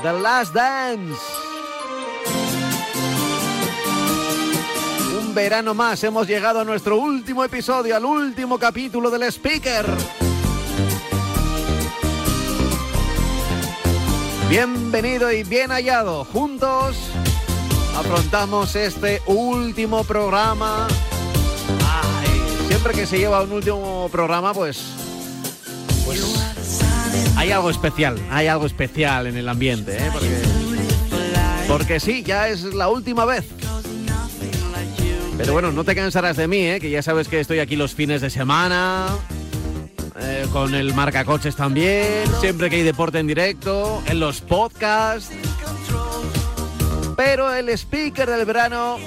The 0.00 0.12
Last 0.12 0.54
Dance. 0.54 1.20
Un 5.18 5.34
verano 5.34 5.74
más, 5.74 6.02
hemos 6.02 6.26
llegado 6.26 6.60
a 6.60 6.64
nuestro 6.64 6.96
último 6.96 7.44
episodio, 7.44 7.94
al 7.94 8.04
último 8.04 8.58
capítulo 8.58 9.10
del 9.10 9.30
Speaker. 9.30 9.86
Bienvenido 14.48 15.30
y 15.30 15.44
bien 15.44 15.70
hallado. 15.70 16.24
Juntos 16.24 16.96
afrontamos 17.96 18.74
este 18.74 19.22
último 19.26 20.04
programa. 20.04 20.88
Siempre 22.66 22.94
que 22.94 23.06
se 23.06 23.18
lleva 23.18 23.42
un 23.42 23.52
último 23.52 24.08
programa, 24.10 24.52
pues 24.54 25.11
hay 27.42 27.50
algo 27.50 27.70
especial, 27.70 28.16
hay 28.30 28.46
algo 28.46 28.66
especial 28.66 29.26
en 29.26 29.36
el 29.36 29.48
ambiente, 29.48 29.96
¿eh? 29.96 30.10
porque, 31.66 31.98
sí, 31.98 32.22
ya 32.22 32.48
es 32.48 32.62
la 32.62 32.88
última 32.88 33.24
vez. 33.24 33.44
Pero 35.36 35.52
bueno, 35.52 35.72
no 35.72 35.82
te 35.82 35.96
cansarás 35.96 36.36
de 36.36 36.46
mí, 36.46 36.58
¿eh? 36.58 36.78
que 36.78 36.88
ya 36.88 37.02
sabes 37.02 37.26
que 37.26 37.40
estoy 37.40 37.58
aquí 37.58 37.74
los 37.74 37.96
fines 37.96 38.20
de 38.20 38.30
semana, 38.30 39.08
eh, 40.20 40.46
con 40.52 40.72
el 40.76 40.94
marcacoches 40.94 41.56
también, 41.56 42.06
siempre 42.40 42.70
que 42.70 42.76
hay 42.76 42.82
deporte 42.84 43.18
en 43.18 43.26
directo, 43.26 44.00
en 44.06 44.20
los 44.20 44.40
podcasts. 44.40 45.34
Pero 47.16 47.52
el 47.52 47.70
speaker 47.70 48.30
del 48.30 48.44
verano 48.44 48.98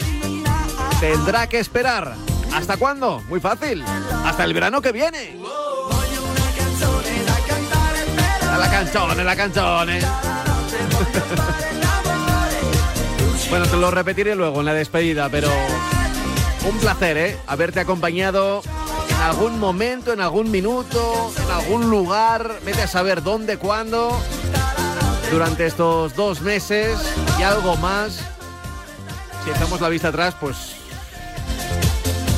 tendrá 0.99 1.47
que 1.47 1.59
esperar. 1.59 2.15
¿Hasta 2.53 2.75
cuándo? 2.75 3.23
Muy 3.29 3.39
fácil. 3.39 3.81
Hasta 4.25 4.43
el 4.43 4.53
verano 4.53 4.81
que 4.81 4.91
viene. 4.91 5.44
La 8.57 8.69
canzone, 8.69 9.23
la 9.23 9.35
canzone. 9.35 9.99
bueno, 13.49 13.65
te 13.65 13.77
lo 13.77 13.91
repetiré 13.91 14.35
luego 14.35 14.59
en 14.59 14.65
la 14.65 14.73
despedida, 14.73 15.29
pero 15.29 15.49
un 16.67 16.77
placer, 16.79 17.17
¿eh? 17.17 17.37
Haberte 17.47 17.79
acompañado 17.79 18.61
en 19.09 19.21
algún 19.21 19.59
momento, 19.59 20.13
en 20.13 20.21
algún 20.21 20.51
minuto, 20.51 21.31
en 21.43 21.51
algún 21.51 21.89
lugar, 21.89 22.59
vete 22.65 22.83
a 22.83 22.87
saber 22.87 23.23
dónde, 23.23 23.57
cuándo, 23.57 24.17
durante 25.31 25.65
estos 25.65 26.15
dos 26.15 26.41
meses 26.41 26.97
y 27.39 27.43
algo 27.43 27.75
más. 27.77 28.19
Si 29.43 29.51
echamos 29.51 29.81
la 29.81 29.89
vista 29.89 30.09
atrás, 30.09 30.35
pues 30.39 30.75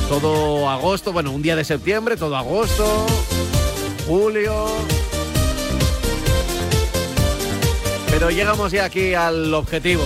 todo 0.10 0.70
agosto, 0.70 1.12
bueno, 1.12 1.32
un 1.32 1.42
día 1.42 1.56
de 1.56 1.64
septiembre, 1.64 2.18
todo 2.18 2.36
agosto, 2.36 3.06
julio. 4.08 4.68
Pero 8.20 8.32
llegamos 8.32 8.72
ya 8.72 8.86
aquí 8.86 9.14
al 9.14 9.54
objetivo. 9.54 10.02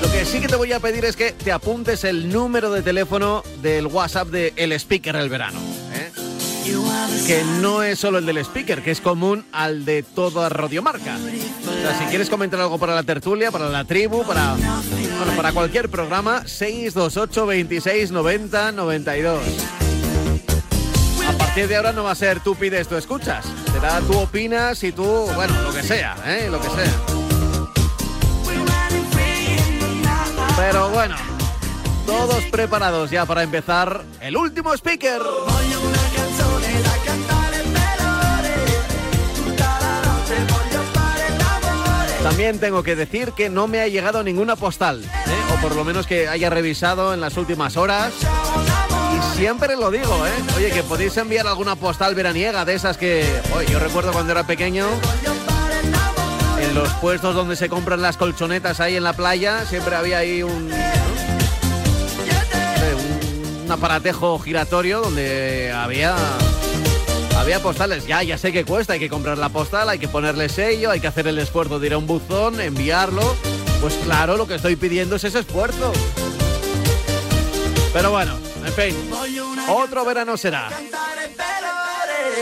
Lo 0.00 0.12
que 0.12 0.24
sí 0.24 0.38
que 0.38 0.46
te 0.46 0.54
voy 0.54 0.72
a 0.72 0.78
pedir 0.78 1.04
es 1.04 1.16
que 1.16 1.32
te 1.32 1.50
apuntes 1.50 2.04
el 2.04 2.28
número 2.28 2.70
de 2.70 2.80
teléfono 2.80 3.42
del 3.60 3.88
WhatsApp 3.88 4.28
de 4.28 4.52
El 4.54 4.70
Speaker 4.70 5.16
del 5.16 5.28
verano. 5.28 5.58
¿eh? 5.94 6.12
Que 7.26 7.42
no 7.60 7.82
es 7.82 7.98
solo 7.98 8.18
el 8.18 8.26
del 8.26 8.38
speaker, 8.38 8.84
que 8.84 8.92
es 8.92 9.00
común 9.00 9.44
al 9.50 9.84
de 9.84 10.04
toda 10.04 10.48
Radiomarca. 10.48 11.16
O 11.16 11.82
sea, 11.82 11.98
si 11.98 12.04
quieres 12.04 12.30
comentar 12.30 12.60
algo 12.60 12.78
para 12.78 12.94
la 12.94 13.02
tertulia, 13.02 13.50
para 13.50 13.68
la 13.68 13.84
tribu, 13.84 14.24
para, 14.24 14.54
bueno, 14.54 15.32
para 15.34 15.50
cualquier 15.50 15.88
programa, 15.88 16.46
628 16.46 17.46
26 17.46 18.12
90 18.12 18.70
92. 18.70 19.40
De 21.66 21.74
ahora 21.74 21.92
no 21.92 22.04
va 22.04 22.12
a 22.12 22.14
ser 22.14 22.38
tú 22.38 22.54
pides, 22.54 22.86
tú 22.86 22.96
escuchas. 22.96 23.44
Será 23.72 24.00
tú 24.00 24.16
opinas 24.16 24.82
y 24.84 24.92
tú, 24.92 25.02
bueno, 25.34 25.60
lo 25.62 25.72
que 25.72 25.82
sea, 25.82 26.16
¿eh? 26.24 26.48
Lo 26.48 26.60
que 26.60 26.68
sea. 26.68 26.92
Pero 30.56 30.88
bueno, 30.90 31.16
todos 32.06 32.44
preparados 32.44 33.10
ya 33.10 33.26
para 33.26 33.42
empezar 33.42 34.04
el 34.20 34.36
último 34.36 34.72
speaker. 34.72 35.20
También 42.22 42.60
tengo 42.60 42.84
que 42.84 42.94
decir 42.94 43.32
que 43.32 43.50
no 43.50 43.66
me 43.66 43.80
ha 43.80 43.88
llegado 43.88 44.22
ninguna 44.22 44.54
postal, 44.54 45.02
¿eh? 45.02 45.54
o 45.54 45.60
por 45.60 45.74
lo 45.74 45.84
menos 45.84 46.06
que 46.06 46.28
haya 46.28 46.50
revisado 46.50 47.12
en 47.12 47.20
las 47.20 47.36
últimas 47.36 47.76
horas. 47.76 48.14
Siempre 49.38 49.76
lo 49.76 49.92
digo, 49.92 50.26
¿eh? 50.26 50.32
Oye, 50.56 50.70
que 50.72 50.82
podéis 50.82 51.16
enviar 51.16 51.46
alguna 51.46 51.76
postal 51.76 52.16
veraniega 52.16 52.64
de 52.64 52.74
esas 52.74 52.96
que, 52.96 53.24
oye, 53.54 53.70
yo 53.70 53.78
recuerdo 53.78 54.10
cuando 54.10 54.32
era 54.32 54.44
pequeño, 54.44 54.84
en 56.60 56.74
los 56.74 56.88
puestos 56.94 57.36
donde 57.36 57.54
se 57.54 57.68
compran 57.68 58.02
las 58.02 58.16
colchonetas 58.16 58.80
ahí 58.80 58.96
en 58.96 59.04
la 59.04 59.12
playa, 59.12 59.64
siempre 59.64 59.94
había 59.94 60.18
ahí 60.18 60.42
un, 60.42 60.72
un 63.64 63.70
aparatejo 63.70 64.40
giratorio 64.40 65.02
donde 65.02 65.72
había 65.72 66.16
había 67.38 67.62
postales. 67.62 68.08
Ya, 68.08 68.24
ya 68.24 68.38
sé 68.38 68.50
que 68.50 68.64
cuesta, 68.64 68.94
hay 68.94 68.98
que 68.98 69.08
comprar 69.08 69.38
la 69.38 69.50
postal, 69.50 69.88
hay 69.88 70.00
que 70.00 70.08
ponerle 70.08 70.48
sello, 70.48 70.90
hay 70.90 70.98
que 70.98 71.06
hacer 71.06 71.28
el 71.28 71.38
esfuerzo 71.38 71.78
de 71.78 71.86
ir 71.86 71.92
a 71.92 71.98
un 71.98 72.08
buzón, 72.08 72.60
enviarlo. 72.60 73.36
Pues 73.80 73.94
claro, 74.04 74.36
lo 74.36 74.48
que 74.48 74.56
estoy 74.56 74.74
pidiendo 74.74 75.14
es 75.14 75.22
ese 75.22 75.38
esfuerzo. 75.38 75.92
Pero 77.92 78.10
bueno, 78.10 78.32
en 78.68 78.74
fin, 78.74 79.10
otro 79.70 80.04
verano 80.04 80.36
será. 80.36 80.68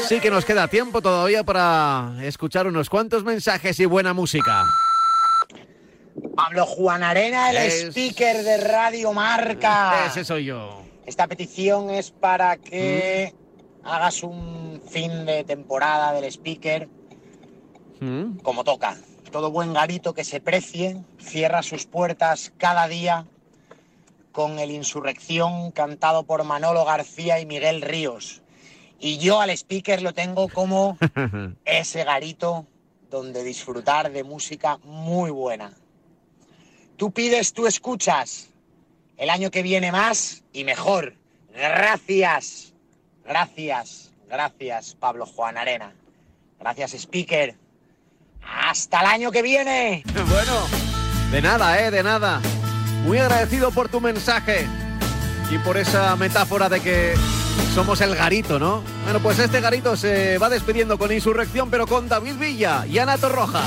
Sí 0.08 0.20
que 0.20 0.30
nos 0.30 0.44
queda 0.44 0.68
tiempo 0.68 1.00
todavía 1.00 1.44
para 1.44 2.12
escuchar 2.22 2.66
unos 2.66 2.90
cuantos 2.90 3.24
mensajes 3.24 3.78
y 3.80 3.84
buena 3.86 4.12
música. 4.12 4.64
Pablo 6.34 6.66
Juan 6.66 7.02
Arena, 7.02 7.50
el 7.50 7.56
Es- 7.56 7.84
speaker 7.90 8.42
de 8.42 8.56
Radio 8.58 9.12
Marca. 9.12 10.06
Ese 10.06 10.24
soy 10.24 10.46
yo. 10.46 10.82
Esta 11.06 11.26
petición 11.28 11.90
es 11.90 12.10
para 12.10 12.56
que 12.56 13.32
hagas 13.84 14.22
un 14.22 14.82
fin 14.88 15.24
de 15.26 15.44
temporada 15.44 16.12
del 16.12 16.24
speaker 16.24 16.88
¿Mm? 18.00 18.38
como 18.38 18.64
toca. 18.64 18.96
Todo 19.30 19.50
buen 19.50 19.72
garito 19.72 20.14
que 20.14 20.24
se 20.24 20.40
precie 20.40 21.04
cierra 21.20 21.62
sus 21.62 21.86
puertas 21.86 22.52
cada 22.58 22.88
día 22.88 23.26
con 24.36 24.58
el 24.58 24.70
Insurrección 24.70 25.70
cantado 25.70 26.24
por 26.24 26.44
Manolo 26.44 26.84
García 26.84 27.40
y 27.40 27.46
Miguel 27.46 27.80
Ríos. 27.80 28.42
Y 29.00 29.16
yo 29.16 29.40
al 29.40 29.48
speaker 29.48 30.02
lo 30.02 30.12
tengo 30.12 30.48
como 30.48 30.98
ese 31.64 32.04
garito 32.04 32.66
donde 33.10 33.42
disfrutar 33.42 34.12
de 34.12 34.24
música 34.24 34.76
muy 34.84 35.30
buena. 35.30 35.72
Tú 36.98 37.12
pides, 37.12 37.54
tú 37.54 37.66
escuchas. 37.66 38.50
El 39.16 39.30
año 39.30 39.50
que 39.50 39.62
viene 39.62 39.90
más 39.90 40.42
y 40.52 40.64
mejor. 40.64 41.14
Gracias. 41.54 42.74
Gracias. 43.24 44.12
Gracias, 44.28 44.96
Pablo 45.00 45.24
Juan 45.24 45.56
Arena. 45.56 45.94
Gracias, 46.60 46.92
speaker. 46.92 47.56
Hasta 48.42 49.00
el 49.00 49.06
año 49.06 49.30
que 49.30 49.40
viene. 49.40 50.04
Bueno, 50.12 50.66
de 51.30 51.40
nada, 51.40 51.80
¿eh? 51.80 51.90
De 51.90 52.02
nada. 52.02 52.42
Muy 53.06 53.18
agradecido 53.18 53.70
por 53.70 53.88
tu 53.88 54.00
mensaje 54.00 54.66
y 55.48 55.58
por 55.58 55.76
esa 55.76 56.16
metáfora 56.16 56.68
de 56.68 56.80
que 56.80 57.14
somos 57.72 58.00
el 58.00 58.16
garito, 58.16 58.58
¿no? 58.58 58.82
Bueno, 59.04 59.20
pues 59.20 59.38
este 59.38 59.60
garito 59.60 59.96
se 59.96 60.38
va 60.38 60.48
despidiendo 60.48 60.98
con 60.98 61.12
Insurrección, 61.12 61.70
pero 61.70 61.86
con 61.86 62.08
David 62.08 62.34
Villa 62.34 62.84
y 62.84 62.98
Ana 62.98 63.16
Torroja. 63.16 63.62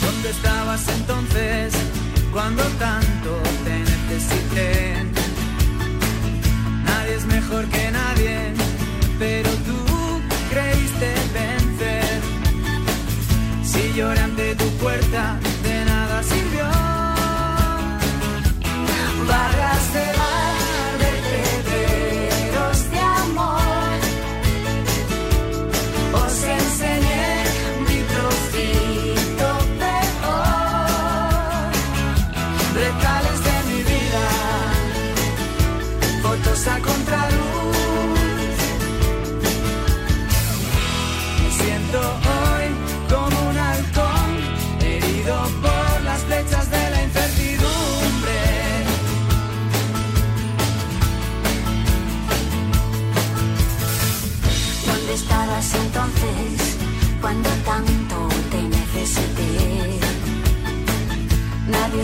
¿Dónde 0.00 0.30
estabas 0.30 0.88
entonces 0.88 1.74
cuando 2.32 2.62
tanto 2.78 3.38
te 3.64 3.78
necesité? 3.80 4.94
Nadie 6.84 7.16
es 7.16 7.26
mejor 7.26 7.66
que 7.66 7.90
nadie, 7.90 8.54
pero 9.18 9.50
tú 9.66 10.22
creíste 10.48 11.12
vencer. 11.34 12.20
Si 13.62 13.92
lloré 13.92 14.20
ante 14.20 14.54
tu 14.54 14.70
puerta, 14.78 15.38
Barras 19.34 19.92
de 19.92 20.06
mar, 20.16 20.33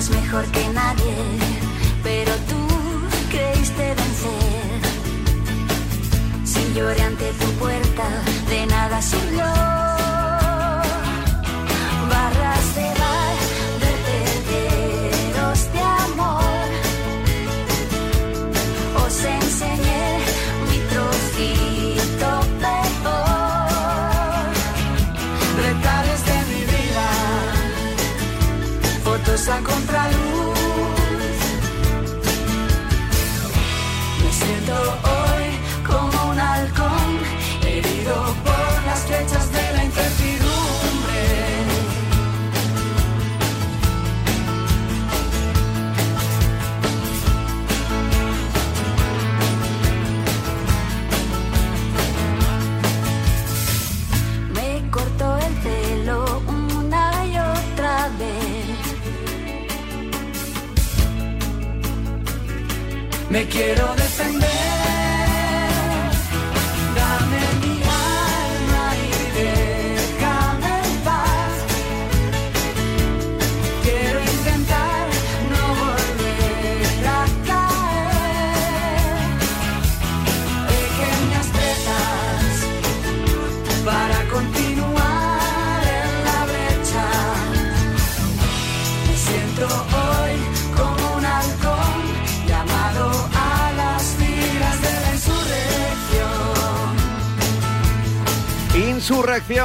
Nadie 0.00 0.16
es 0.16 0.22
mejor 0.22 0.46
que 0.46 0.66
nadie, 0.70 1.14
pero 2.02 2.32
tú 2.48 2.56
creíste 3.28 3.94
vencer. 3.94 4.80
Si 6.42 6.72
lloré 6.72 7.02
ante 7.02 7.30
tu 7.34 7.46
puerta, 7.58 8.08
de 8.48 8.66
nada 8.66 9.02
sirvió. 9.02 9.89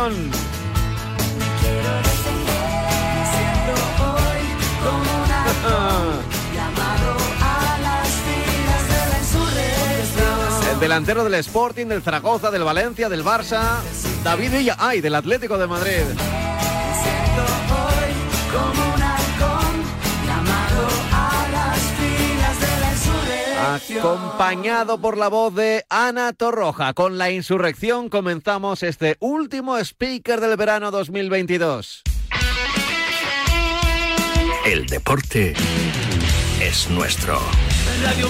El 10.71 10.79
delantero 10.79 11.23
del 11.23 11.33
Sporting, 11.35 11.87
del 11.87 12.03
Zaragoza, 12.03 12.51
del 12.51 12.63
Valencia, 12.63 13.09
del 13.09 13.23
Barça, 13.23 13.79
David 14.23 14.51
Villa, 14.51 14.75
ay, 14.77 15.01
del 15.01 15.15
Atlético 15.15 15.57
de 15.57 15.65
Madrid. 15.65 16.03
Acompañado 23.75 25.01
por 25.01 25.17
la 25.17 25.27
voz 25.27 25.53
de 25.53 25.83
Ana 25.89 26.31
Torroja, 26.31 26.93
con 26.93 27.17
la 27.17 27.29
insurrección 27.29 28.07
comenzamos 28.07 28.83
este 28.83 29.17
último 29.19 29.77
speaker 29.77 30.39
del 30.39 30.55
verano 30.55 30.91
2022. 30.91 32.03
El 34.65 34.85
deporte 34.85 35.53
es 36.61 36.89
nuestro. 36.89 37.37
Radio 38.01 38.29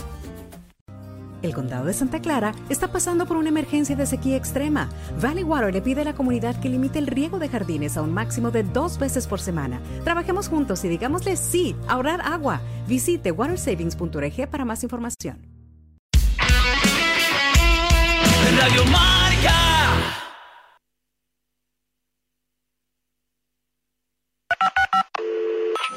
El 1.41 1.53
condado 1.53 1.85
de 1.85 1.93
Santa 1.93 2.21
Clara 2.21 2.53
está 2.69 2.91
pasando 2.91 3.25
por 3.25 3.37
una 3.37 3.49
emergencia 3.49 3.95
de 3.95 4.05
sequía 4.05 4.37
extrema. 4.37 4.89
Valley 5.19 5.43
Water 5.43 5.73
le 5.73 5.81
pide 5.81 6.01
a 6.01 6.05
la 6.05 6.13
comunidad 6.13 6.59
que 6.59 6.69
limite 6.69 6.99
el 6.99 7.07
riego 7.07 7.39
de 7.39 7.49
jardines 7.49 7.97
a 7.97 8.01
un 8.01 8.13
máximo 8.13 8.51
de 8.51 8.63
dos 8.63 8.99
veces 8.99 9.27
por 9.27 9.39
semana. 9.39 9.81
Trabajemos 10.03 10.49
juntos 10.49 10.83
y 10.83 10.87
digámosle 10.87 11.35
sí, 11.35 11.75
ahorrar 11.87 12.21
agua. 12.21 12.61
Visite 12.87 13.31
watersavings.org 13.31 14.49
para 14.49 14.65
más 14.65 14.83
información. 14.83 15.39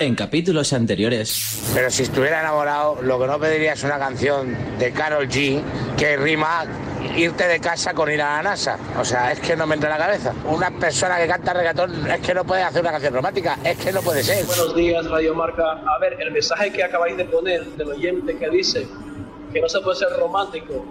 En 0.04 0.14
capítulos 0.14 0.74
anteriores. 0.74 1.62
Pero 1.72 1.90
si 1.90 2.02
estuviera 2.02 2.40
enamorado, 2.40 3.00
lo 3.00 3.18
que 3.18 3.26
no 3.26 3.40
pediría 3.40 3.72
es 3.72 3.84
una 3.84 3.98
canción 3.98 4.54
de 4.78 4.92
Carol 4.92 5.26
G 5.26 5.62
que 5.96 6.18
rima 6.18 6.66
irte 7.16 7.48
de 7.48 7.58
casa 7.58 7.94
con 7.94 8.10
ir 8.10 8.20
a 8.20 8.36
la 8.36 8.42
NASA. 8.42 8.78
O 9.00 9.04
sea, 9.06 9.32
es 9.32 9.40
que 9.40 9.56
no 9.56 9.66
me 9.66 9.76
entra 9.76 9.90
en 9.90 9.98
la 9.98 10.04
cabeza. 10.04 10.34
Una 10.44 10.70
persona 10.78 11.16
que 11.16 11.26
canta 11.26 11.54
reggaetón 11.54 12.10
es 12.10 12.20
que 12.20 12.34
no 12.34 12.44
puede 12.44 12.62
hacer 12.62 12.82
una 12.82 12.90
canción 12.90 13.14
romántica, 13.14 13.58
es 13.64 13.78
que 13.78 13.92
no 13.92 14.02
puede 14.02 14.22
ser. 14.22 14.44
Buenos 14.44 14.74
días, 14.74 15.08
Radio 15.08 15.34
Marca. 15.34 15.72
A 15.72 15.98
ver, 15.98 16.20
el 16.20 16.32
mensaje 16.32 16.70
que 16.70 16.84
acabáis 16.84 17.16
de 17.16 17.24
poner 17.24 17.64
del 17.64 17.88
oyente 17.88 18.36
que 18.36 18.50
dice 18.50 18.86
que 19.54 19.60
no 19.62 19.70
se 19.70 19.80
puede 19.80 19.96
ser 19.96 20.10
romántico 20.18 20.84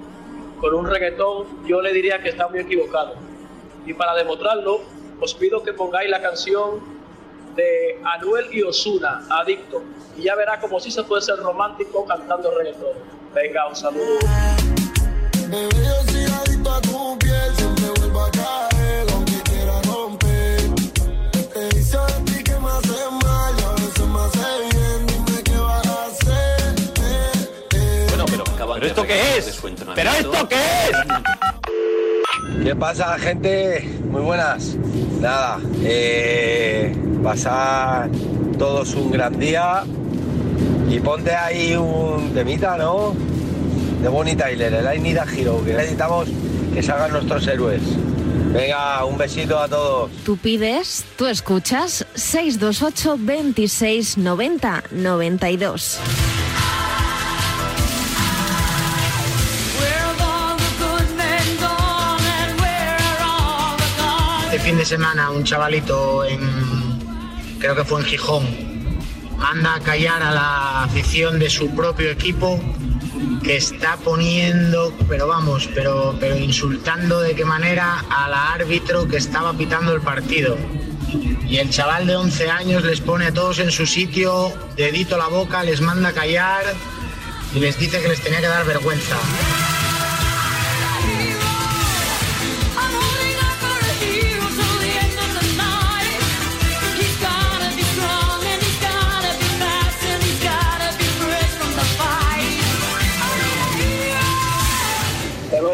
con 0.60 0.74
un 0.74 0.88
reggaetón, 0.90 1.68
yo 1.68 1.84
le 1.84 1.94
diría 1.94 2.20
que 2.20 2.30
está 2.30 2.48
muy 2.48 2.62
equivocado. 2.62 3.14
Y 3.86 3.94
para 3.94 4.16
demostrarlo, 4.16 4.82
os 5.20 5.36
pido 5.36 5.62
que 5.62 5.74
pongáis 5.74 6.10
la 6.10 6.20
canción 6.20 7.03
de 7.56 8.00
Anuel 8.04 8.48
y 8.52 8.64
Osuna, 8.64 9.26
Adicto. 9.30 9.84
Y 10.18 10.24
ya 10.24 10.36
verá 10.36 10.60
como 10.60 10.80
si 10.80 10.92
se 10.92 11.04
puede 11.04 11.22
ser 11.22 11.38
romántico 11.38 12.06
cantando 12.06 12.52
reggaetón. 12.58 12.98
Venga, 13.34 13.68
un 13.68 13.76
saludo. 13.76 14.20
¿Pero 28.84 28.88
esto 28.88 29.04
qué 29.04 29.38
es? 29.38 29.62
¿Pero 29.96 30.10
esto 30.10 30.48
qué 30.50 30.56
es? 30.56 30.98
¿Qué 32.64 32.76
pasa, 32.76 33.18
gente? 33.20 33.82
Muy 34.10 34.22
buenas. 34.22 34.76
Nada, 35.20 35.60
eh, 35.84 36.94
pasar 37.24 38.10
todos 38.60 38.94
un 38.96 39.12
gran 39.12 39.40
día 39.40 39.84
y 40.90 41.00
ponte 41.00 41.34
ahí 41.34 41.76
un 41.76 42.34
temita, 42.34 42.78
¿no? 42.78 43.16
De 44.02 44.10
Bonnie 44.10 44.36
Tyler, 44.36 44.74
el 44.74 44.98
I 44.98 45.00
Need 45.00 45.18
a 45.18 45.26
Hero, 45.26 45.64
que 45.64 45.74
necesitamos 45.74 46.28
que 46.74 46.84
salgan 46.84 47.12
nuestros 47.12 47.48
héroes. 47.48 47.82
Venga, 48.52 49.04
un 49.06 49.18
besito 49.18 49.58
a 49.58 49.68
todos. 49.68 50.12
Tú 50.26 50.38
pides, 50.38 51.06
tú 51.16 51.26
escuchas 51.26 52.06
628 52.14 53.16
26 53.20 54.18
90 54.18 54.84
92. 54.92 56.00
Este 64.46 64.60
fin 64.60 64.78
de 64.78 64.86
semana 64.86 65.32
un 65.32 65.44
chavalito 65.44 66.24
en, 66.26 66.83
creo 67.64 67.76
que 67.78 67.86
fue 67.86 68.02
en 68.02 68.08
Gijón, 68.08 68.46
manda 69.38 69.76
a 69.76 69.80
callar 69.80 70.22
a 70.22 70.32
la 70.32 70.84
afición 70.84 71.40
de 71.40 71.50
su 71.50 71.74
propio 71.74 72.12
equipo 72.12 72.60
que 73.42 73.56
está 73.56 73.96
poniendo, 73.96 74.94
pero 75.08 75.28
vamos, 75.28 75.70
pero, 75.74 76.14
pero 76.20 76.36
insultando 76.36 77.22
de 77.22 77.36
qué 77.36 77.46
manera 77.46 78.04
a 78.10 78.28
la 78.28 78.52
árbitro 78.52 79.08
que 79.08 79.16
estaba 79.16 79.54
pitando 79.54 79.94
el 79.94 80.02
partido. 80.02 80.58
Y 81.48 81.56
el 81.56 81.70
chaval 81.70 82.06
de 82.06 82.18
11 82.18 82.50
años 82.50 82.84
les 82.84 83.00
pone 83.00 83.28
a 83.28 83.34
todos 83.34 83.60
en 83.60 83.72
su 83.72 83.86
sitio, 83.86 84.52
dedito 84.76 85.16
a 85.16 85.20
la 85.20 85.28
boca, 85.30 85.64
les 85.64 85.80
manda 85.80 86.10
a 86.10 86.14
callar 86.14 86.66
y 87.56 87.60
les 87.60 87.80
dice 87.80 88.02
que 88.02 88.10
les 88.10 88.20
tenía 88.20 88.42
que 88.42 88.48
dar 88.48 88.66
vergüenza. 88.66 89.16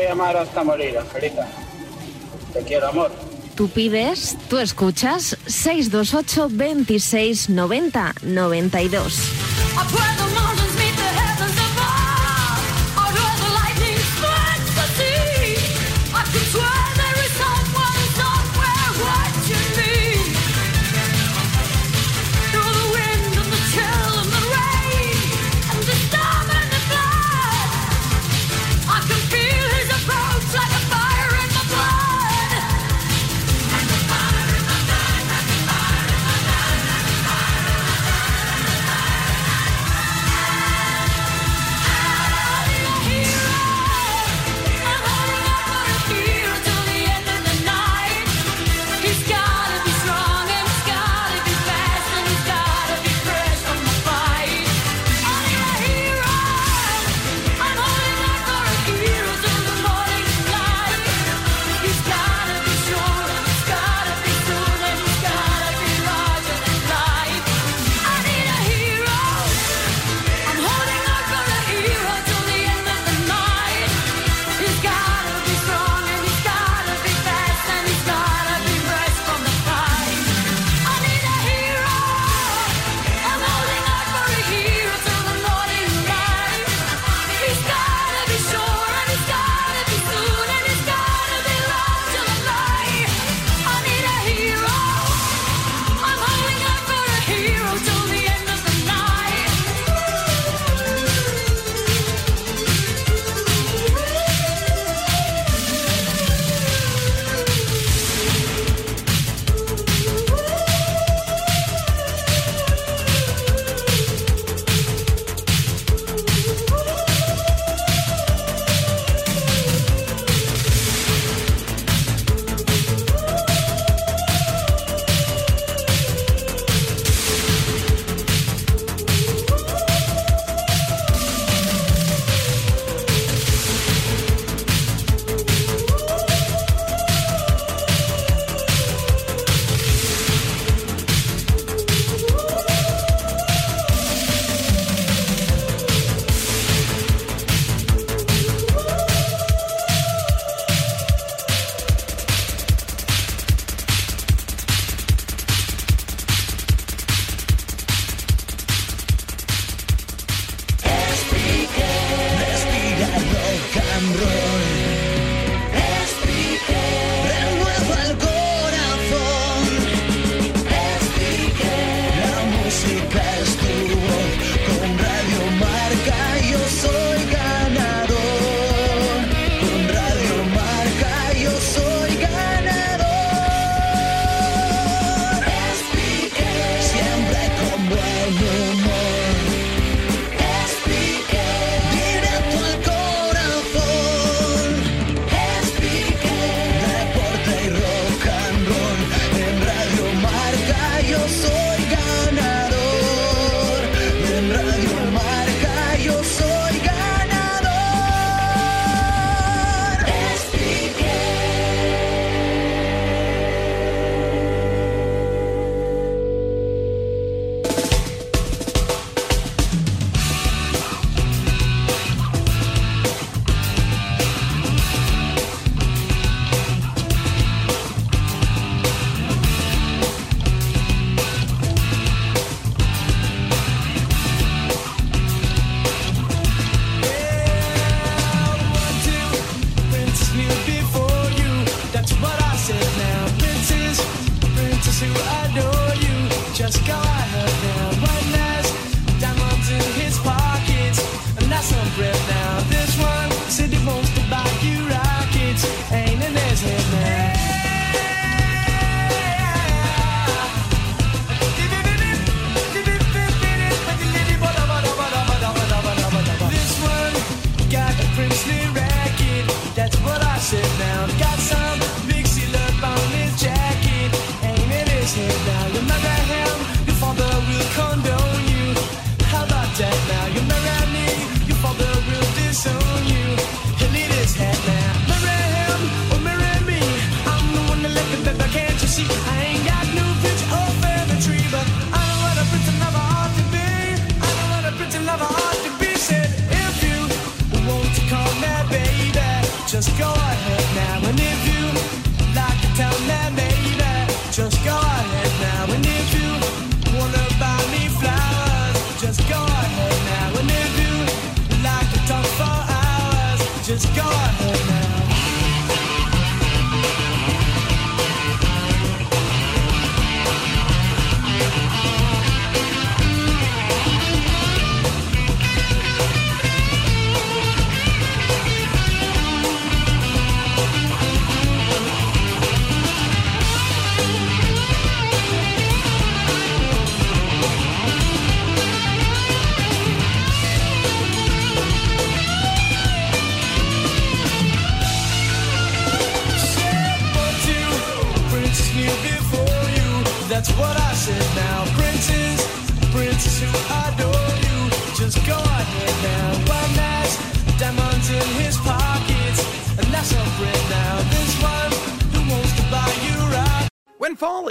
Amar 0.10 0.38
hasta 0.38 0.64
morir, 0.64 0.98
Angelita. 0.98 1.48
Te 2.54 2.62
quiero, 2.64 2.88
amor. 2.88 3.12
Tú 3.56 3.70
pides, 3.70 4.38
tú 4.50 4.58
escuchas 4.58 5.38
628 5.46 6.48
26 6.50 7.50
90 7.50 8.16
92. 8.24 10.19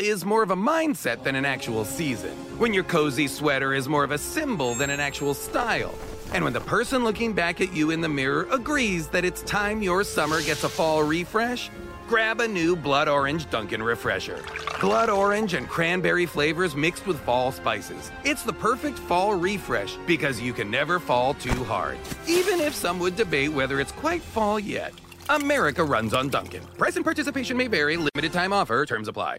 Is 0.06 0.24
more 0.24 0.42
of 0.42 0.50
a 0.50 0.56
mindset 0.56 1.22
than 1.22 1.34
an 1.34 1.44
actual 1.44 1.84
season. 1.84 2.30
When 2.58 2.72
your 2.72 2.84
cozy 2.84 3.26
sweater 3.26 3.74
is 3.74 3.88
more 3.88 4.04
of 4.04 4.10
a 4.10 4.18
symbol 4.18 4.74
than 4.74 4.90
an 4.90 5.00
actual 5.00 5.34
style. 5.34 5.94
And 6.32 6.44
when 6.44 6.52
the 6.52 6.60
person 6.60 7.04
looking 7.04 7.32
back 7.32 7.60
at 7.60 7.72
you 7.72 7.90
in 7.90 8.00
the 8.00 8.08
mirror 8.08 8.46
agrees 8.50 9.08
that 9.08 9.24
it's 9.24 9.42
time 9.42 9.82
your 9.82 10.04
summer 10.04 10.42
gets 10.42 10.64
a 10.64 10.68
fall 10.68 11.02
refresh, 11.02 11.70
grab 12.06 12.40
a 12.40 12.48
new 12.48 12.76
Blood 12.76 13.08
Orange 13.08 13.50
Dunkin' 13.50 13.82
Refresher. 13.82 14.42
Blood 14.80 15.10
Orange 15.10 15.54
and 15.54 15.68
cranberry 15.68 16.26
flavors 16.26 16.76
mixed 16.76 17.06
with 17.06 17.18
fall 17.20 17.50
spices. 17.50 18.10
It's 18.24 18.42
the 18.42 18.52
perfect 18.52 18.98
fall 18.98 19.34
refresh 19.34 19.96
because 20.06 20.40
you 20.40 20.52
can 20.52 20.70
never 20.70 20.98
fall 20.98 21.34
too 21.34 21.64
hard. 21.64 21.98
Even 22.26 22.60
if 22.60 22.74
some 22.74 22.98
would 22.98 23.16
debate 23.16 23.52
whether 23.52 23.80
it's 23.80 23.92
quite 23.92 24.22
fall 24.22 24.60
yet. 24.60 24.92
America 25.28 25.84
runs 25.84 26.14
on 26.14 26.28
Dunkin'. 26.28 26.64
Price 26.78 26.96
and 26.96 27.04
participation 27.04 27.56
may 27.56 27.66
vary. 27.66 27.96
Limited 27.96 28.32
time 28.32 28.52
offer. 28.52 28.86
Terms 28.86 29.08
apply. 29.08 29.38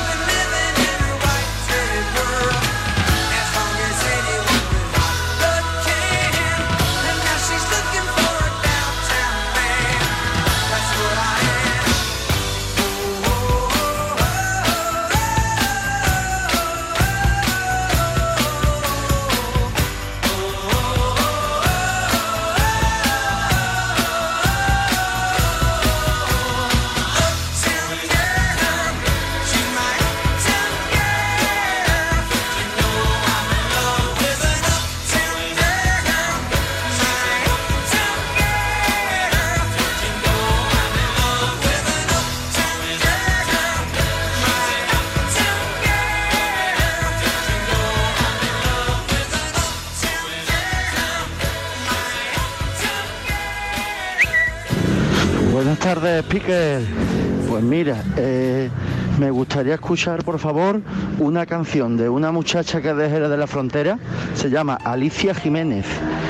Gustaría 59.51 59.73
escuchar, 59.73 60.23
por 60.23 60.39
favor, 60.39 60.81
una 61.19 61.45
canción 61.45 61.97
de 61.97 62.07
una 62.07 62.31
muchacha 62.31 62.81
que 62.81 62.91
es 62.91 62.95
de 62.95 63.27
de 63.27 63.37
la 63.37 63.47
Frontera. 63.47 63.99
Se 64.33 64.49
llama 64.49 64.75
Alicia 64.75 65.35
Jiménez. 65.35 65.85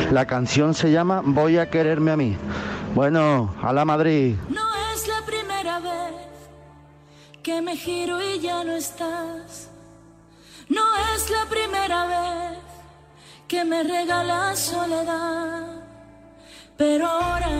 La 0.09 0.25
canción 0.25 0.73
se 0.73 0.91
llama 0.91 1.21
Voy 1.23 1.59
a 1.59 1.69
quererme 1.69 2.09
a 2.09 2.17
mí. 2.17 2.35
Bueno, 2.95 3.53
a 3.61 3.71
la 3.73 3.85
Madrid. 3.85 4.37
No 4.49 4.67
es 4.91 5.07
la 5.07 5.23
primera 5.23 5.79
vez 5.81 6.15
que 7.43 7.61
me 7.61 7.77
giro 7.77 8.19
y 8.23 8.39
ya 8.39 8.63
no 8.63 8.71
estás. 8.71 9.69
No 10.67 10.81
es 11.13 11.29
la 11.29 11.45
primera 11.47 12.07
vez 12.07 12.57
que 13.47 13.63
me 13.63 13.83
regalas 13.83 14.57
soledad. 14.57 15.83
Pero 16.75 17.05
ahora 17.05 17.51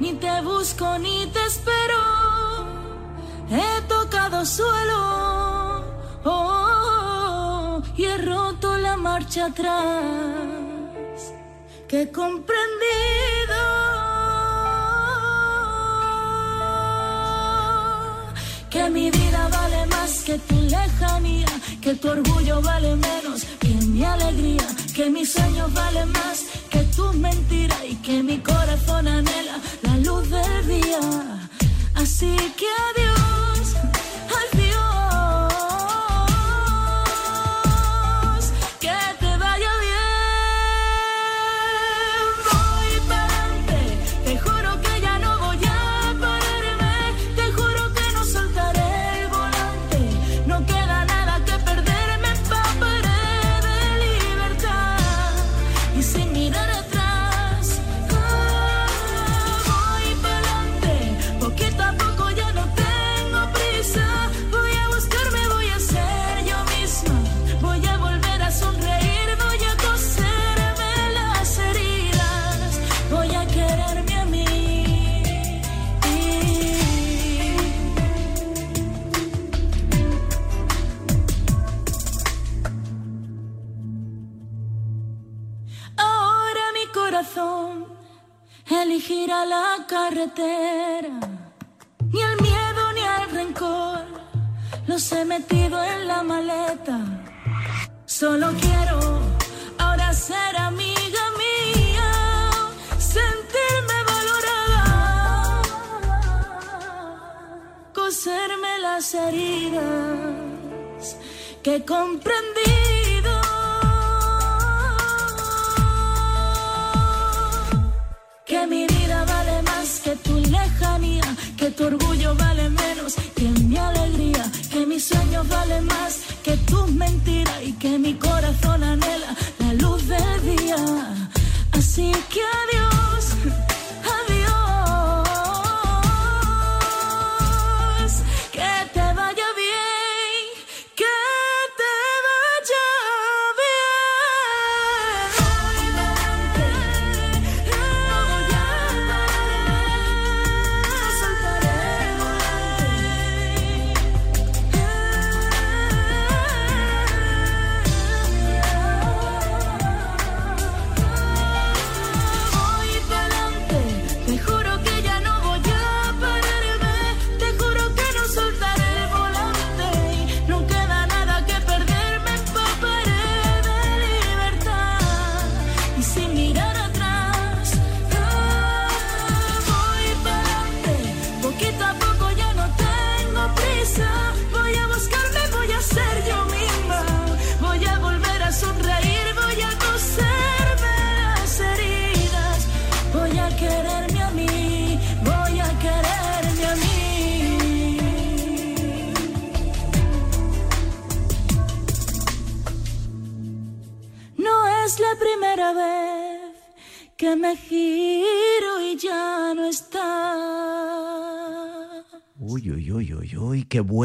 ni 0.00 0.14
te 0.14 0.40
busco 0.40 0.98
ni 0.98 1.26
te 1.26 1.44
espero. 1.44 2.17
He 3.50 3.82
tocado 3.88 4.44
suelo 4.44 5.82
oh, 6.24 7.82
y 7.96 8.04
he 8.04 8.18
roto 8.18 8.76
la 8.76 8.96
marcha 8.96 9.46
atrás 9.46 11.32
que 11.88 12.02
he 12.02 12.12
comprendido 12.12 12.58
que 18.68 18.90
mi 18.90 19.10
vida 19.10 19.48
vale 19.50 19.86
más 19.86 20.22
que 20.24 20.38
tu 20.38 20.54
lejanía, 20.54 21.48
que 21.80 21.94
tu 21.94 22.08
orgullo 22.10 22.60
vale 22.60 22.96
menos 22.96 23.44
que 23.58 23.68
mi 23.68 24.04
alegría, 24.04 24.66
que 24.94 25.08
mis 25.08 25.32
sueños 25.32 25.72
valen 25.72 26.12
más 26.12 26.44
que 26.68 26.80
tu 26.94 27.12
mentira 27.14 27.76
y 27.86 27.94
que 27.96 28.22
mi 28.22 28.38
corazón 28.40 29.08
anhela 29.08 29.56
la 29.82 29.96
luz 29.98 30.28
del 30.28 30.68
día. 30.68 31.48
Así 32.00 32.36
que 32.56 32.66
adiós. 32.90 33.97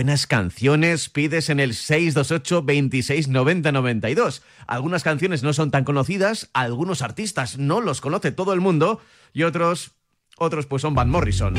Buenas 0.04 0.28
canciones 0.28 1.08
pides 1.08 1.50
en 1.50 1.62
el 1.62 1.74
628 1.74 2.64
26 2.64 3.30
90 3.30 3.72
92. 3.72 4.42
Algunas 4.68 5.02
canciones 5.02 5.44
no 5.44 5.54
son 5.54 5.72
tan 5.72 5.86
conocidas, 5.86 6.50
algunos 6.52 7.02
artistas 7.02 7.58
no 7.58 7.80
los 7.80 8.02
conoce 8.02 8.34
todo 8.34 8.52
el 8.52 8.60
mundo 8.60 9.00
y 9.32 9.44
otros, 9.44 9.92
otros 10.38 10.66
pues 10.66 10.82
son 10.82 10.94
Van 10.94 11.10
Morrison. 11.10 11.54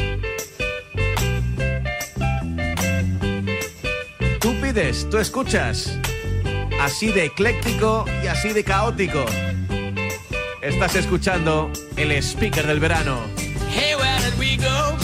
Tú 4.43 4.55
pides, 4.61 5.09
tú 5.09 5.17
escuchas. 5.17 5.99
Así 6.83 7.13
de 7.13 7.25
ecléctico 7.25 8.05
y 8.23 8.27
así 8.27 8.53
de 8.53 8.63
caótico. 8.63 9.25
Estás 10.61 10.97
escuchando 10.97 11.73
el 11.97 12.13
speaker 12.13 12.67
del 12.67 12.79
verano. 12.79 13.23
Hey, 13.71 13.95
where 13.95 14.21
did 14.21 14.39
we 14.39 14.59
go? 14.59 15.04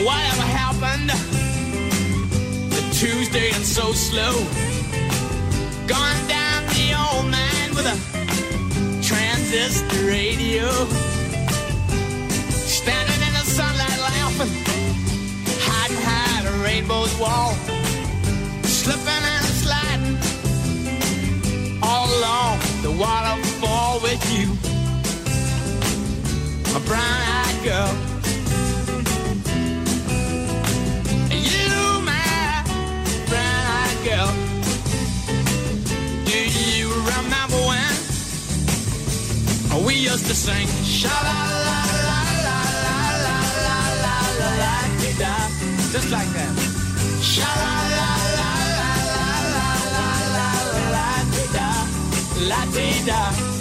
And 0.00 0.06
whatever 0.06 0.42
happened 0.42 1.10
to 2.72 2.80
Tuesday 2.98 3.50
and 3.52 3.62
so 3.62 3.92
slow? 3.92 4.32
Gone 5.86 6.26
down 6.26 6.64
the 6.68 6.96
old 6.96 7.26
man 7.30 7.74
with 7.74 7.84
a 7.84 7.96
transistor 9.02 10.06
radio. 10.06 10.70
Standing 12.48 13.20
in 13.26 13.32
the 13.34 13.44
sunlight 13.44 14.00
laughing, 14.00 14.52
hiding 15.68 15.98
behind 15.98 16.48
a 16.48 16.52
rainbow's 16.64 17.14
wall. 17.18 17.52
Slipping 18.62 19.06
and 19.06 19.46
sliding 19.60 20.16
all 21.82 22.08
along 22.08 22.58
the 22.80 22.90
waterfall 22.90 24.00
with 24.00 24.24
you, 24.32 24.46
my 26.72 26.80
brown-eyed 26.86 27.64
girl. 27.64 28.09
We 40.00 40.06
used 40.06 40.26
to 40.26 40.34
sing 40.34 40.66
sha 40.82 41.14
la 41.26 41.38
la 41.68 41.78
la 42.06 42.18
la 42.46 42.58
la 42.84 42.98
la 43.24 43.36
la 43.64 43.76
la 44.04 44.16
la 44.40 44.50
la 44.60 44.74
da 45.22 45.34
just 45.92 46.10
like 46.10 46.30
that. 46.36 46.54
Sha 47.30 47.50
la 47.62 47.74
la 47.96 48.08
la 48.38 48.50
la 48.78 48.92
la 49.14 49.28
la 49.54 49.68
la 49.96 50.08
la 50.36 50.48
la 50.56 50.76
la 50.94 51.08
da 51.56 51.68
la 52.50 52.60
dee 52.74 52.98
da. 53.08 53.59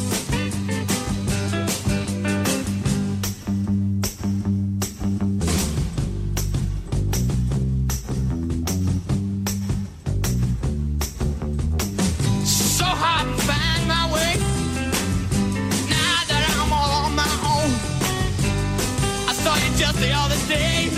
The 20.00 20.12
other 20.14 20.40
day. 20.48 20.90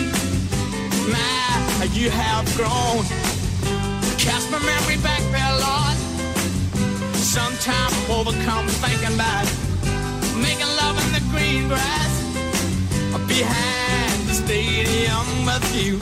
My, 1.10 1.86
you 1.94 2.10
have 2.10 2.46
grown. 2.56 3.04
Cast 4.18 4.52
my 4.52 4.60
memory 4.60 4.98
back 5.02 5.22
there, 5.34 5.54
Lord. 5.66 5.98
Sometimes 7.18 7.94
I'm 7.98 8.12
overcome 8.12 8.68
thinking 8.68 9.16
about 9.16 9.46
making 10.38 10.72
love 10.82 10.96
in 11.04 11.12
the 11.18 11.24
green 11.32 11.68
grass 11.68 12.14
behind 13.28 14.28
the 14.28 14.34
stadium 14.34 15.46
with 15.46 15.68
you, 15.76 15.98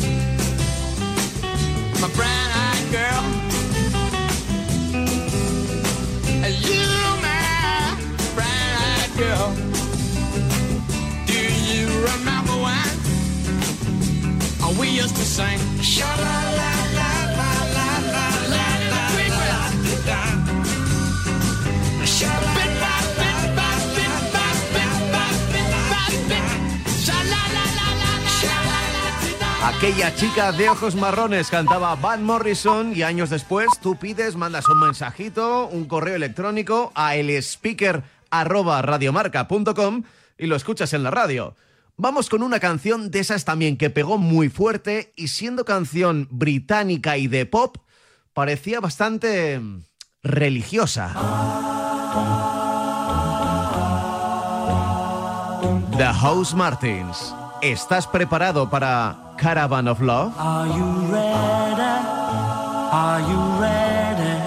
my 2.02 2.10
brown-eyed 2.16 2.92
girl. 2.92 3.39
Aquella 29.64 30.14
chica 30.14 30.52
de 30.52 30.70
ojos 30.70 30.96
marrones 30.96 31.50
cantaba 31.50 31.96
Van 31.96 32.22
Morrison 32.24 32.94
y 32.94 33.04
años 33.04 33.30
después 33.30 33.68
tú 33.82 33.96
pides, 33.96 34.36
mandas 34.36 34.68
un 34.68 34.82
mensajito, 34.82 35.68
un 35.68 35.86
correo 35.86 36.16
electrónico 36.16 36.92
a 36.96 37.16
el 37.16 37.30
speaker 37.30 38.04
arroba 38.30 38.82
radiomarca.com 38.82 40.04
y 40.38 40.48
lo 40.48 40.58
escuchas 40.58 40.92
en 40.92 41.04
la 41.04 41.12
radio. 41.12 41.56
Vamos 42.02 42.30
con 42.30 42.44
una 42.44 42.62
canción 42.62 43.12
de 43.12 43.20
esas 43.20 43.44
también 43.44 43.76
que 43.76 43.90
pegó 43.90 44.18
muy 44.18 44.48
fuerte 44.48 45.12
y 45.18 45.28
siendo 45.28 45.66
canción 45.66 46.30
británica 46.32 47.18
y 47.18 47.28
de 47.28 47.46
pop, 47.46 47.76
parecía 48.34 48.80
bastante 48.80 49.60
mm, 49.60 49.82
religiosa. 50.24 51.14
The 55.98 56.06
House 56.06 56.54
Martins. 56.54 57.36
¿Estás 57.62 58.08
preparado 58.08 58.70
para 58.70 59.34
Caravan 59.38 59.90
of 59.90 60.00
Love? 60.00 60.34
Are 60.38 60.70
you 60.70 61.12
ready? 61.12 61.82
Are 62.94 63.22
you 63.28 63.60
ready? 63.60 64.40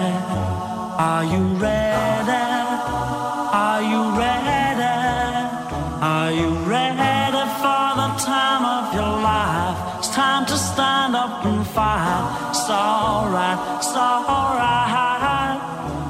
Are 0.97 1.23
you 1.23 1.59
ready? 1.59 2.31
Are 3.53 3.83
you 3.83 4.17
ready? 4.17 4.43
Are 6.01 6.33
you 6.33 6.49
ready 6.67 7.12
time 10.43 10.57
to 10.57 10.57
stand 10.57 11.15
up 11.15 11.45
and 11.45 11.65
fight. 11.67 12.49
It's 12.49 12.69
alright, 12.69 13.59
it's 13.77 13.95
alright. 13.95 15.59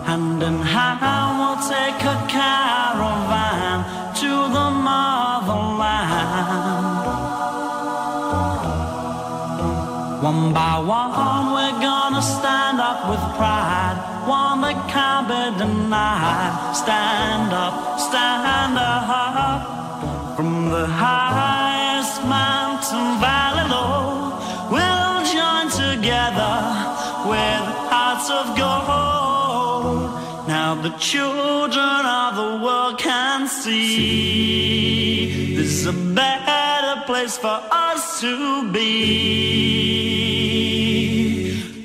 Hand 0.05 0.43
in 0.43 0.57
hand, 0.61 1.39
we'll 1.39 1.61
take 1.69 2.01
a 2.01 2.17
caravan 2.27 3.83
to 4.21 4.31
the 4.55 4.67
motherland. 4.87 6.23
One 10.23 10.53
by 10.53 10.79
one, 10.79 11.53
we're 11.55 11.79
gonna 11.81 12.21
stand 12.21 12.79
up 12.79 13.09
with 13.09 13.23
pride. 13.37 13.97
One 14.25 14.61
that 14.61 14.79
can't 14.89 15.27
be 15.27 15.43
denied. 15.59 16.75
Stand 16.75 17.53
up, 17.53 17.99
stand 17.99 18.77
up. 18.77 18.93
From 20.35 20.69
the 20.71 20.87
highest 20.87 22.23
mountain 22.23 23.19
hearts 28.23 28.49
of 28.49 28.55
gold. 28.57 30.11
Now 30.47 30.75
the 30.75 30.91
children 30.97 32.05
of 32.05 32.35
the 32.35 32.59
world 32.63 32.99
can 32.99 33.47
see 33.47 34.85
this 35.55 35.67
is 35.67 35.87
a 35.87 35.93
better 35.93 37.01
place 37.05 37.37
for 37.37 37.59
us 37.71 38.21
to 38.21 38.71
be. 38.71 38.83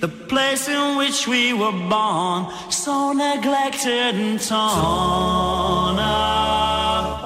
The 0.00 0.08
place 0.08 0.68
in 0.68 0.96
which 0.96 1.26
we 1.26 1.52
were 1.52 1.72
born, 1.72 2.46
so 2.70 3.12
neglected 3.12 4.14
and 4.14 4.40
torn 4.40 5.98
apart. 5.98 7.18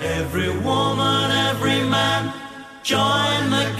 Every 0.00 0.50
woman, 0.58 1.30
every 1.48 1.82
man, 1.88 2.32
join 2.82 3.50
the 3.50 3.73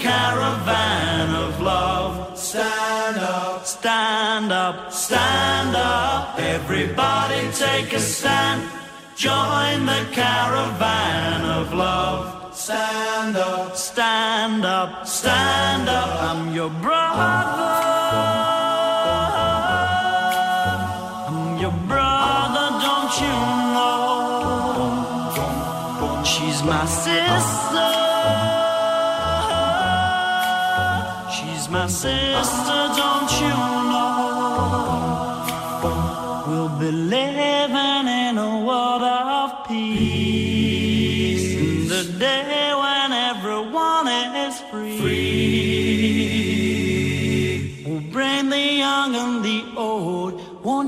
stand 3.85 4.51
up, 4.51 4.91
stand 4.91 5.77
up. 5.77 6.39
Everybody 6.39 7.51
take 7.53 7.93
a 7.93 7.99
stand. 7.99 8.63
Join 9.15 9.85
the 9.85 10.07
caravan 10.11 11.45
of 11.45 11.75
love. 11.75 12.57
Stand 12.57 13.37
up, 13.37 13.77
stand 13.77 14.65
up, 14.65 15.07
stand 15.07 15.91
up. 15.91 16.09
I'm 16.23 16.55
your 16.55 16.71
brother. 16.71 17.35
I'm 21.29 21.59
your 21.59 21.77
brother, 21.93 22.67
don't 22.87 23.15
you 23.21 23.37
know? 23.75 24.65
She's 26.25 26.63
my 26.63 26.87
sister. 26.87 27.91
She's 31.37 31.69
my 31.69 31.87
sister, 31.87 32.84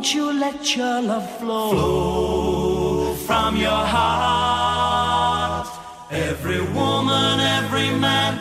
Won't 0.07 0.15
you 0.15 0.39
let 0.39 0.77
your 0.77 1.03
love 1.03 1.29
flow, 1.41 3.15
from 3.27 3.57
your 3.57 3.83
heart? 3.95 5.67
Every 6.13 6.61
woman, 6.61 7.41
every 7.41 7.91
man, 7.91 8.39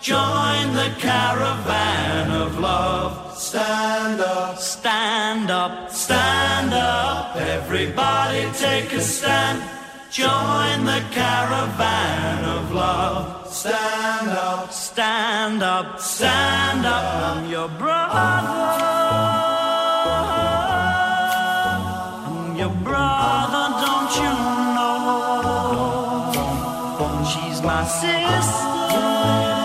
join 0.00 0.74
the 0.74 0.92
caravan 0.98 2.32
of 2.32 2.58
love. 2.58 3.38
Stand 3.38 4.20
up, 4.22 4.58
stand 4.58 5.52
up, 5.52 5.92
stand 5.92 6.74
up. 6.74 7.36
Everybody 7.36 8.50
take 8.58 8.92
a 8.92 9.00
stand. 9.00 9.62
Join 10.10 10.84
the 10.84 11.00
caravan 11.12 12.44
of 12.44 12.72
love. 12.72 13.46
Stand 13.46 14.30
up, 14.30 14.72
stand 14.72 15.62
up, 15.62 16.00
stand 16.00 16.84
up. 16.84 17.04
I'm 17.36 17.48
your 17.48 17.68
brother. 17.68 18.93
Sister. 28.00 29.63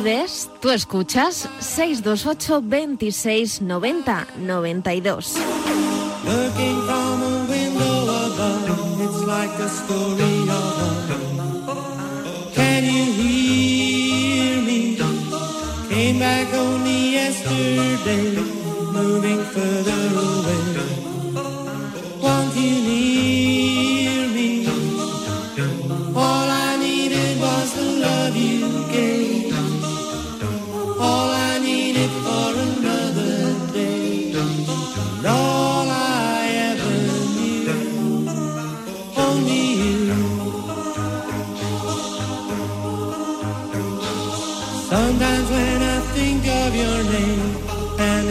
Pides, 0.00 0.48
tú 0.60 0.70
escuchas 0.70 1.48
628 1.60 2.62
26 2.96 3.62
90 3.62 4.26
92. 4.38 5.34
Looking 6.24 6.82
from 6.86 7.22
a 7.22 7.46
window 7.48 8.04
above, 8.04 9.00
it's 9.00 9.20
like 9.26 9.50
a 9.58 9.68
story 9.68 10.48
of 10.48 10.78
love. 10.78 11.84
Can 12.54 12.84
you 12.84 13.04
hear 13.12 14.62
me? 14.62 14.96
Came 15.90 16.18
back 16.18 16.54
only 16.54 17.12
yesterday, 17.12 18.40
moving 18.92 19.40
further 19.52 20.01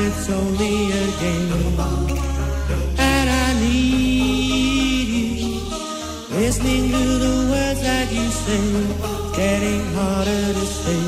it's 0.07 0.29
only 0.29 0.91
a 0.91 1.05
game, 1.19 1.79
and 2.97 3.27
I 3.29 3.59
need 3.59 5.07
you, 5.15 5.59
listening 6.31 6.91
to 6.91 7.03
the 7.25 7.35
words 7.51 7.81
that 7.81 8.07
you 8.11 8.27
say, 8.43 8.65
getting 9.35 9.83
harder 9.93 10.53
to 10.57 10.65
say. 10.81 11.01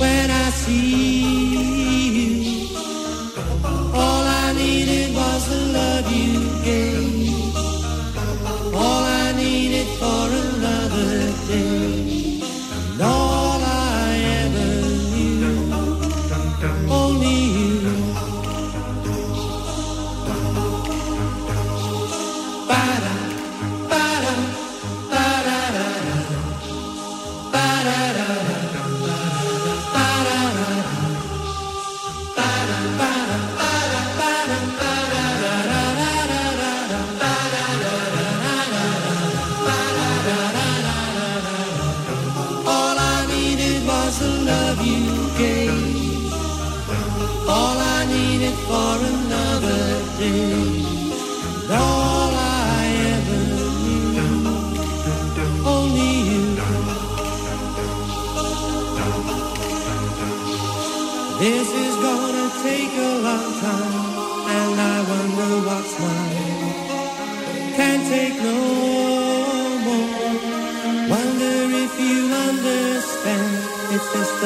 when 0.00 0.30
I 0.30 0.50
see 0.50 1.45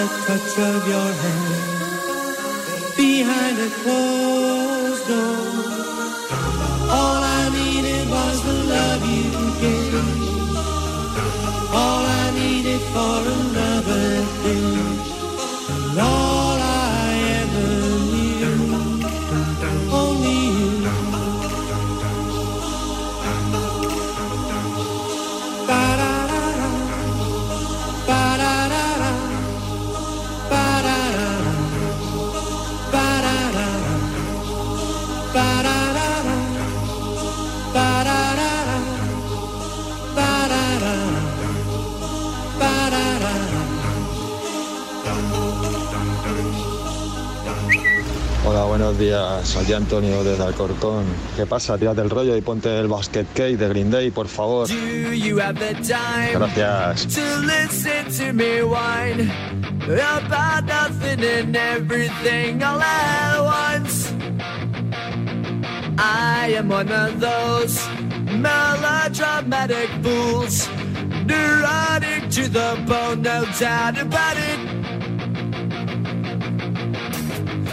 the 0.01 0.07
touch 0.27 0.59
of 0.59 0.89
your 0.89 1.13
hand 1.23 1.55
behind 2.97 3.57
a 3.59 3.71
closed 3.83 5.07
door. 5.09 5.47
All 6.99 7.21
I 7.41 7.43
needed 7.59 8.09
was 8.09 8.43
the 8.49 8.57
love 8.75 9.03
you 9.17 9.31
gave. 9.61 9.95
All 11.83 12.03
I 12.23 12.31
needed 12.41 12.81
for 12.95 13.21
another 13.41 14.07
day. 14.43 14.70
Días. 49.41 49.77
Antonio 49.77 50.23
desde 50.25 50.43
Alcorcón. 50.43 51.05
¿Qué 51.37 51.47
pasa? 51.47 51.79
Tírate 51.79 52.01
el 52.01 52.11
rollo 52.11 52.37
y 52.37 52.41
ponte 52.41 52.79
el 52.79 52.89
basket 52.89 53.27
cake 53.35 53.57
de 53.57 53.69
Green 53.69 53.91
Day, 53.91 54.11
por 54.11 54.29
favor. 54.29 54.69
Do 54.69 55.13
you 55.13 55.39
have 55.41 55.59
the 55.59 55.75
time 55.83 56.35
Gracias. 56.35 57.07
to 57.15 57.21
listen 57.41 58.11
to 58.19 58.33
me 58.33 58.63
whine 58.63 59.31
about 59.87 60.65
nothing 60.67 61.25
and 61.25 61.57
everything 61.57 62.63
all 62.63 62.81
at 62.81 63.41
once? 63.41 64.13
I 65.99 66.55
am 66.57 66.69
one 66.69 66.91
of 66.91 67.21
those 67.21 67.79
melodramatic 68.39 69.89
fools, 70.03 70.69
neurotic 71.27 72.31
to 72.31 72.49
the 72.49 72.83
bone, 72.87 73.23
no 73.23 73.45
doubt 73.59 73.99
about 73.99 74.37
it. 74.37 74.70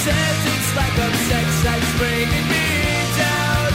Like 0.00 0.96
me 2.48 2.66
down. 3.20 3.72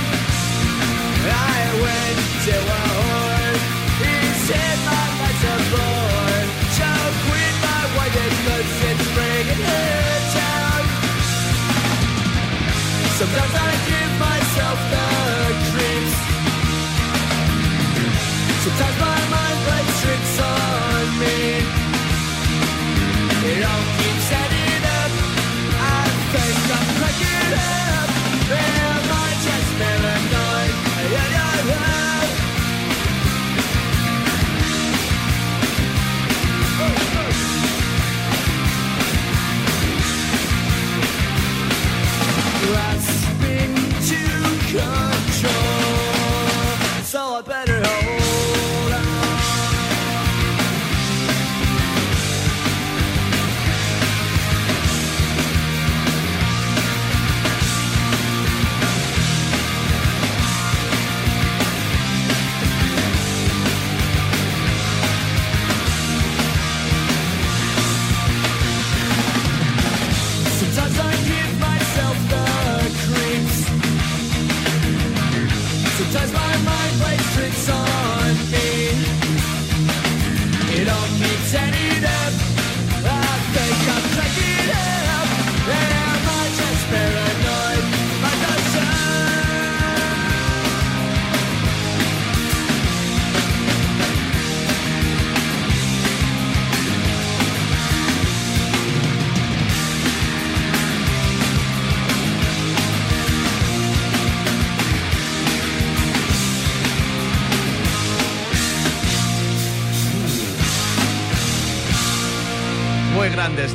I 1.30 1.62
went 1.86 2.20
to 2.46 2.56
a 2.56 2.82
whore. 2.98 3.56
He 4.02 4.16
said 4.48 4.78
my 4.90 5.06
life's 5.22 5.46
a 5.46 5.58
bore. 5.70 6.44
So 6.78 6.90
quit 7.26 7.56
my 7.62 7.82
it's 8.90 9.08
bringing 9.14 9.62
her 9.70 10.18
down. 10.40 10.82
Sometimes 13.20 13.54
I 13.54 13.72
give 13.90 14.14
myself 14.26 14.80
the 14.94 15.06
creeps. 15.70 16.18
Sometimes 18.64 19.05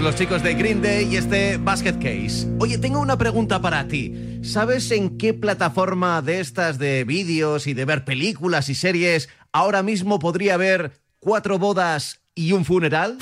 los 0.03 0.14
chicos 0.14 0.42
de 0.42 0.55
Green 0.55 0.80
Day 0.80 1.12
y 1.12 1.16
este 1.16 1.59
Basket 1.59 1.94
Case. 1.94 2.46
Oye, 2.59 2.78
tengo 2.78 3.01
una 3.01 3.18
pregunta 3.18 3.61
para 3.61 3.86
ti. 3.86 4.40
¿Sabes 4.42 4.90
en 4.92 5.18
qué 5.18 5.34
plataforma 5.34 6.22
de 6.22 6.40
estas 6.40 6.78
de 6.78 7.05
vídeos 7.05 7.66
y 7.66 7.74
de 7.74 7.84
ver 7.84 8.05
películas 8.05 8.68
y 8.68 8.74
series 8.74 9.28
ahora 9.53 9.82
mismo 9.82 10.18
podría 10.18 10.55
haber 10.55 10.92
cuatro 11.18 11.59
bodas 11.59 12.20
y 12.34 12.53
un 12.53 12.64
funeral? 12.64 13.18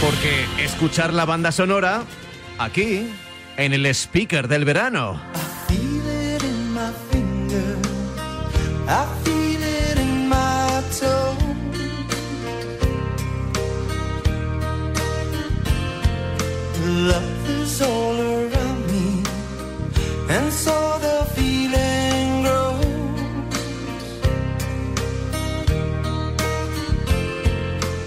Porque 0.00 0.64
escuchar 0.64 1.14
la 1.14 1.24
banda 1.24 1.52
sonora 1.52 2.02
aquí, 2.58 3.08
en 3.56 3.72
el 3.72 3.86
speaker 3.86 4.46
del 4.46 4.64
verano. 4.64 5.20
Love 16.98 17.48
is 17.48 17.80
all 17.80 18.20
around 18.20 18.86
me, 18.90 19.22
and 20.28 20.52
so 20.52 20.98
the 20.98 21.24
feeling 21.36 22.42
grows. 22.42 22.86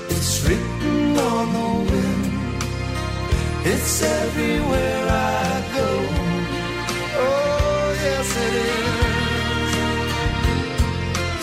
It's 0.10 0.34
written 0.46 1.18
on 1.18 1.46
the 1.58 1.70
wind. 1.90 2.26
It's 3.64 4.02
everywhere 4.04 5.04
I 5.08 5.64
go. 5.78 5.90
Oh, 7.24 7.96
yes, 8.04 8.30
it 8.46 8.54
is. 8.72 9.74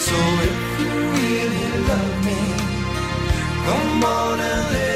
So 0.06 0.18
if 0.48 0.58
you 0.80 0.92
really 1.16 1.68
love 1.88 2.14
me, 2.26 2.40
come 3.64 4.04
on 4.04 4.38
and 4.38 4.64
let 4.74 4.87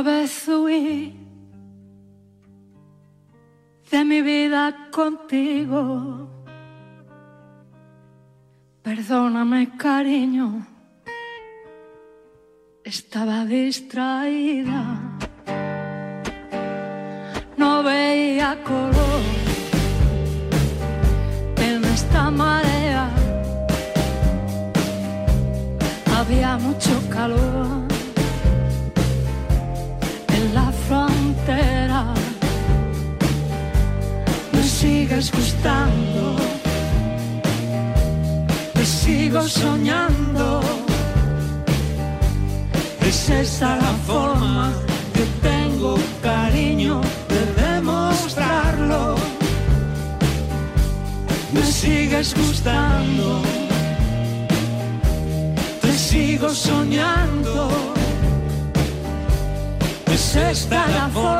Huí 0.00 1.12
de 3.90 4.04
mi 4.04 4.22
vida 4.22 4.90
contigo, 4.92 6.28
perdóname 8.80 9.76
cariño, 9.76 10.64
estaba 12.84 13.44
distraída, 13.44 14.84
no 17.56 17.82
veía 17.82 18.56
color 18.62 19.22
en 21.56 21.84
esta 21.86 22.30
marea, 22.30 23.10
había 26.14 26.56
mucho 26.56 26.92
calor 27.10 27.87
frontera. 30.88 32.14
sigues 34.80 35.32
gustando, 35.32 36.36
te 38.74 38.84
sigo 38.84 39.42
soñando. 39.42 40.60
Es 43.00 43.30
esa 43.30 43.76
la 43.76 43.92
forma 44.06 44.72
que 45.14 45.24
tengo 45.48 45.96
cariño 46.22 47.00
de 47.32 47.42
demostrarlo. 47.62 49.16
Me 51.52 51.62
sigues 51.64 52.34
gustando, 52.34 53.42
te 55.80 55.92
sigo 55.92 56.50
soñando. 56.50 57.67
Es 60.28 60.36
esta 60.36 60.86
la 60.88 61.08
forma 61.08 61.37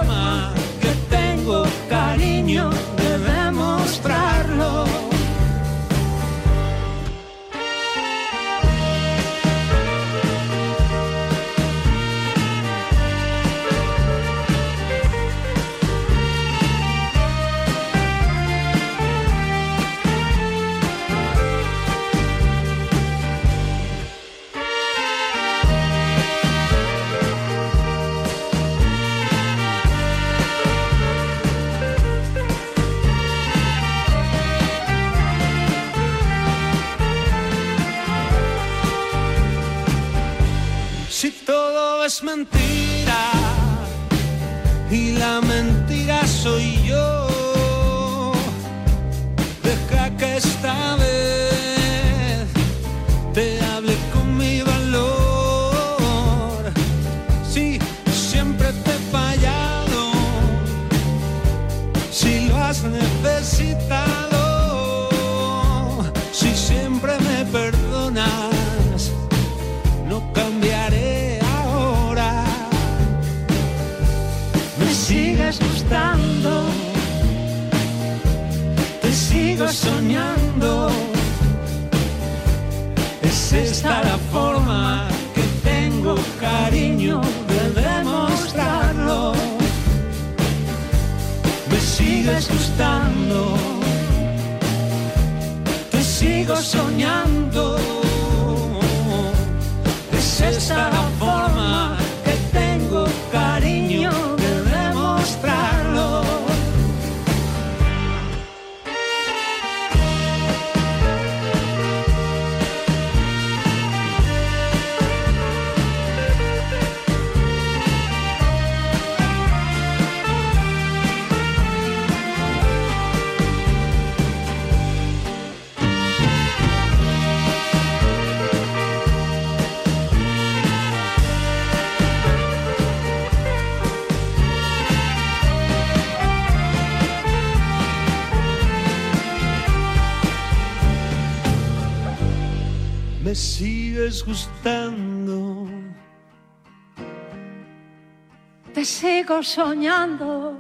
sigo 149.29 149.43
soñando. 149.43 150.57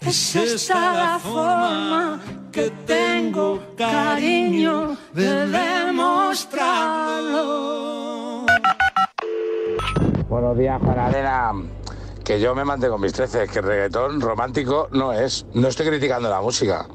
Es 0.00 0.36
esta 0.36 0.94
la 0.94 1.18
forma 1.18 2.20
que 2.52 2.70
tengo 2.86 3.60
cariño 3.76 4.96
de 5.12 5.48
demostrarlo. 5.48 8.46
Buenos 10.28 10.56
días, 10.56 10.80
Panadera. 10.80 11.52
Que 12.24 12.38
yo 12.38 12.54
me 12.54 12.64
mantengo 12.64 12.94
con 12.94 13.02
mis 13.02 13.12
treces, 13.12 13.50
que 13.50 13.58
el 13.58 13.64
reggaetón 13.64 14.20
romántico 14.20 14.88
no 14.92 15.12
es. 15.12 15.44
No 15.54 15.66
estoy 15.68 15.88
criticando 15.88 16.30
la 16.30 16.40
música. 16.40 16.86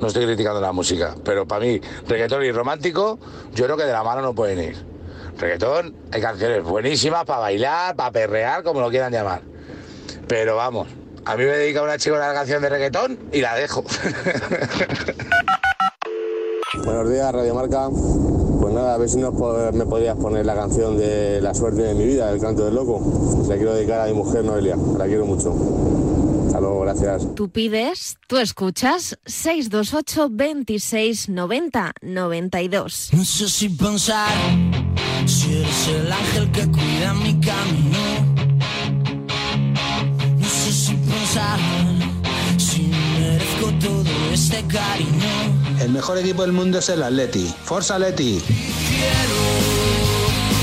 No 0.00 0.06
estoy 0.06 0.24
criticando 0.24 0.62
la 0.62 0.72
música. 0.72 1.14
Pero 1.22 1.46
para 1.46 1.66
mí, 1.66 1.78
reggaetón 2.08 2.42
y 2.42 2.52
romántico, 2.52 3.18
yo 3.52 3.66
creo 3.66 3.76
que 3.76 3.84
de 3.84 3.92
la 3.92 4.02
mano 4.02 4.22
no 4.22 4.34
pueden 4.34 4.70
ir. 4.70 4.91
Reggaetón, 5.38 5.94
hay 6.12 6.20
canciones 6.20 6.62
buenísimas 6.62 7.24
para 7.24 7.40
bailar, 7.40 7.96
para 7.96 8.10
perrear, 8.10 8.62
como 8.62 8.80
lo 8.80 8.90
quieran 8.90 9.12
llamar. 9.12 9.42
Pero 10.28 10.56
vamos, 10.56 10.88
a 11.24 11.36
mí 11.36 11.44
me 11.44 11.50
dedica 11.50 11.82
una 11.82 11.98
chica 11.98 12.16
una 12.16 12.32
canción 12.32 12.62
de 12.62 12.68
reggaetón 12.68 13.18
y 13.32 13.40
la 13.40 13.54
dejo. 13.54 13.84
Buenos 16.84 17.10
días, 17.10 17.32
Radio 17.32 17.54
Marca. 17.54 17.88
Pues 18.60 18.74
nada, 18.74 18.94
a 18.94 18.98
ver 18.98 19.08
si 19.08 19.18
nos 19.18 19.34
me 19.74 19.84
podrías 19.86 20.16
poner 20.16 20.46
la 20.46 20.54
canción 20.54 20.96
de 20.96 21.40
La 21.40 21.52
suerte 21.54 21.82
de 21.82 21.94
mi 21.94 22.06
vida, 22.06 22.30
El 22.30 22.40
canto 22.40 22.64
del 22.64 22.74
loco. 22.74 23.00
La 23.48 23.56
quiero 23.56 23.74
dedicar 23.74 24.00
a 24.00 24.06
mi 24.06 24.14
mujer 24.14 24.44
Noelia, 24.44 24.76
la 24.96 25.06
quiero 25.06 25.26
mucho. 25.26 25.52
Hasta 26.52 26.60
luego, 26.60 26.80
gracias. 26.80 27.34
Tú 27.34 27.48
pides, 27.48 28.18
tú 28.26 28.36
escuchas 28.36 29.18
628 29.24 30.28
26 30.30 31.30
90 31.30 31.92
92. 32.02 33.08
No 33.14 33.24
sé 33.24 33.48
si 33.48 33.70
pensar 33.70 34.28
si 35.24 35.56
eres 35.56 35.88
el 35.88 36.12
ángel 36.12 36.52
que 36.52 36.66
cuida 36.70 37.14
mi 37.14 37.40
camino. 37.40 37.98
No 40.36 40.46
sé 40.46 40.72
si 40.74 40.94
pensar 40.94 41.58
si 42.58 42.82
merezco 42.82 43.72
todo 43.80 44.04
este 44.34 44.62
cariño. 44.66 45.80
El 45.80 45.92
mejor 45.92 46.18
equipo 46.18 46.42
del 46.42 46.52
mundo 46.52 46.80
es 46.80 46.88
el 46.90 47.02
Atleti. 47.02 47.50
Forza 47.64 47.94
Atleti. 47.94 48.42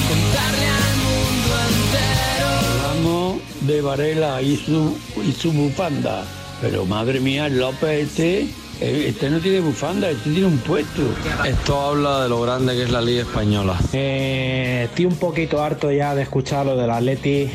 Contarle 0.08 0.68
al 0.68 0.96
mundo 0.98 1.56
entero. 1.68 2.30
De 3.62 3.82
Varela 3.82 4.42
y 4.42 4.56
su, 4.58 4.98
y 5.24 5.32
su 5.32 5.52
bufanda. 5.52 6.24
Pero 6.62 6.86
madre 6.86 7.20
mía, 7.20 7.48
el 7.48 7.60
López 7.60 8.10
este, 8.10 8.42
eh, 8.82 9.06
este 9.08 9.30
no 9.30 9.40
tiene 9.40 9.60
bufanda, 9.62 10.10
este 10.10 10.30
tiene 10.30 10.48
un 10.48 10.58
puesto. 10.60 11.02
Esto 11.46 11.80
habla 11.80 12.24
de 12.24 12.30
lo 12.30 12.42
grande 12.42 12.76
que 12.76 12.84
es 12.84 12.92
la 12.92 13.02
Liga 13.02 13.22
Española. 13.22 13.80
Eh, 13.94 14.88
estoy 14.90 15.06
un 15.06 15.16
poquito 15.16 15.62
harto 15.62 15.92
ya 15.92 16.16
de 16.16 16.24
escuchar 16.24 16.66
lo 16.66 16.76
del 16.76 16.90
Atleti. 16.90 17.50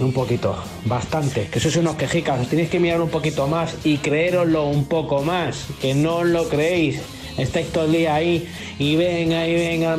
Un 0.00 0.12
poquito, 0.12 0.56
bastante. 0.84 1.48
Que 1.50 1.58
sois 1.58 1.74
unos 1.76 1.96
quejicas. 1.96 2.40
Os 2.40 2.48
tenéis 2.48 2.70
que 2.70 2.78
mirar 2.78 3.00
un 3.00 3.10
poquito 3.10 3.48
más 3.48 3.74
y 3.84 3.98
creéroslo 3.98 4.66
un 4.66 4.84
poco 4.84 5.22
más. 5.22 5.66
Que 5.80 5.94
no 5.94 6.18
os 6.18 6.26
lo 6.26 6.48
creéis. 6.48 7.00
Estáis 7.38 7.68
todo 7.72 7.84
el 7.84 7.92
día 7.92 8.16
ahí 8.16 8.48
y 8.78 8.96
venga 8.96 9.46
y 9.46 9.54
venga. 9.54 9.96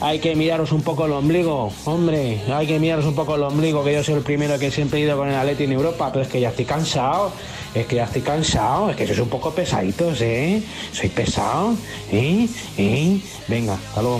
Hay 0.00 0.18
que 0.18 0.34
miraros 0.34 0.72
un 0.72 0.82
poco 0.82 1.04
el 1.04 1.12
ombligo. 1.12 1.72
Hombre, 1.84 2.40
hay 2.52 2.66
que 2.66 2.78
miraros 2.78 3.04
un 3.04 3.14
poco 3.14 3.34
el 3.36 3.42
ombligo. 3.42 3.84
Que 3.84 3.92
yo 3.92 4.02
soy 4.02 4.14
el 4.14 4.22
primero 4.22 4.58
que 4.58 4.70
siempre 4.70 5.00
he 5.00 5.02
ido 5.02 5.16
con 5.16 5.28
el 5.28 5.34
Atleti 5.34 5.64
en 5.64 5.72
Europa. 5.72 6.10
Pero 6.12 6.24
es 6.24 6.30
que 6.30 6.40
ya 6.40 6.48
estoy 6.48 6.64
cansado. 6.64 7.32
Es 7.74 7.86
que 7.86 7.96
ya 7.96 8.04
estoy 8.04 8.22
cansado. 8.22 8.90
Es 8.90 8.96
que 8.96 9.06
sois 9.06 9.18
un 9.18 9.28
poco 9.28 9.52
pesaditos, 9.52 10.20
¿eh? 10.22 10.62
Soy 10.92 11.10
pesado. 11.10 11.74
¿Eh? 12.10 12.48
¿Eh? 12.78 13.20
Venga, 13.46 13.74
hasta 13.74 14.02
luego, 14.02 14.18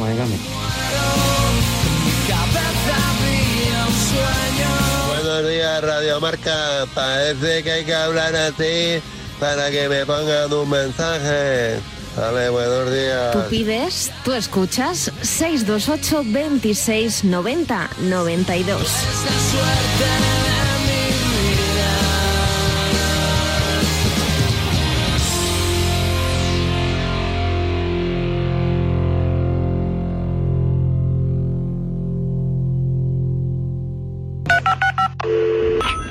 sueño. 4.05 4.71
Buenos 5.09 5.49
días, 5.49 5.83
Radiomarca. 5.83 6.87
Parece 6.95 7.63
que 7.63 7.73
hay 7.73 7.85
que 7.85 7.95
hablar 7.95 8.35
así 8.37 9.03
para 9.41 9.71
que 9.71 9.89
me 9.89 10.07
pongan 10.07 10.53
un 10.53 10.71
mensaje. 10.71 11.81
Vale, 12.17 12.49
buenos 12.49 12.93
días. 12.93 13.33
Tú 13.33 13.41
pides, 13.51 14.13
tú 14.25 14.33
escuchas 14.33 15.11
628 15.21 16.23
26 16.25 17.25
90 17.25 17.91
92. 18.03 18.81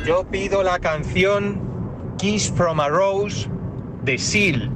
Yo 0.05 0.25
pido 0.29 0.63
la 0.63 0.79
canción 0.79 1.61
Kiss 2.17 2.51
from 2.51 2.81
a 2.81 2.89
Rose 2.89 3.47
de 4.03 4.17
Seal. 4.17 4.69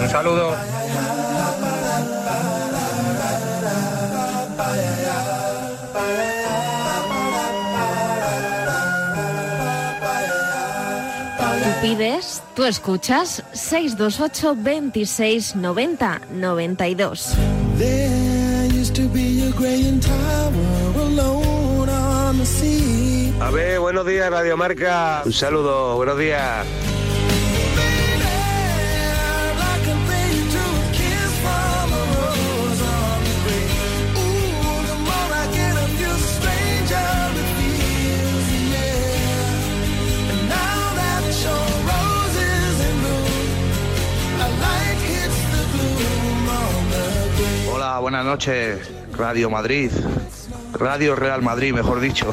Un 0.00 0.08
saludo. 0.08 0.54
Tú 11.62 11.70
pides, 11.82 12.42
tú 12.54 12.64
escuchas 12.64 13.42
628 13.52 14.54
26 14.54 15.56
90 15.56 16.20
92. 16.32 17.34
There 17.78 18.66
used 18.72 18.94
to 18.96 19.08
be 19.08 19.46
a 19.46 19.50
Graham 19.52 20.00
Tower 20.00 20.94
alone 20.96 21.16
on 21.16 21.16
the 21.16 21.32
sea. 21.32 21.37
A 23.48 23.50
ver, 23.50 23.80
buenos 23.80 24.04
días, 24.04 24.30
Radiomarca. 24.30 25.22
Un 25.24 25.32
saludo, 25.32 25.96
buenos 25.96 26.18
días. 26.18 26.66
Hola, 47.72 47.98
buenas 48.00 48.26
noches, 48.26 48.90
Radio 49.16 49.48
Madrid. 49.48 49.90
Radio 50.72 51.16
Real 51.16 51.42
Madrid, 51.42 51.72
mejor 51.72 52.00
dicho. 52.00 52.30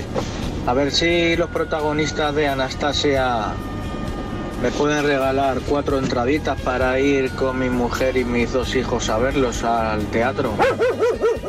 A 0.66 0.74
ver 0.74 0.92
si 0.92 1.36
los 1.36 1.50
protagonistas 1.50 2.34
de 2.34 2.48
Anastasia 2.48 3.54
me 4.62 4.70
pueden 4.70 5.04
regalar 5.04 5.60
cuatro 5.68 5.98
entraditas 5.98 6.60
para 6.60 7.00
ir 7.00 7.32
con 7.32 7.58
mi 7.58 7.68
mujer 7.68 8.16
y 8.16 8.24
mis 8.24 8.52
dos 8.52 8.76
hijos 8.76 9.08
a 9.08 9.18
verlos 9.18 9.64
al 9.64 10.06
teatro. 10.06 10.54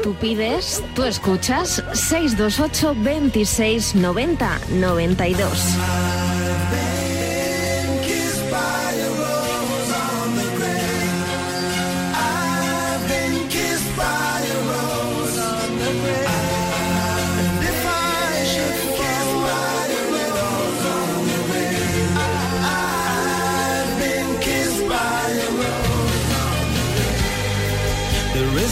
Tú 0.02 0.16
pides, 0.16 0.84
tú 0.96 1.04
escuchas 1.04 1.84
628 1.94 2.96
26 2.98 3.96
90 3.96 4.60
92. 4.72 6.23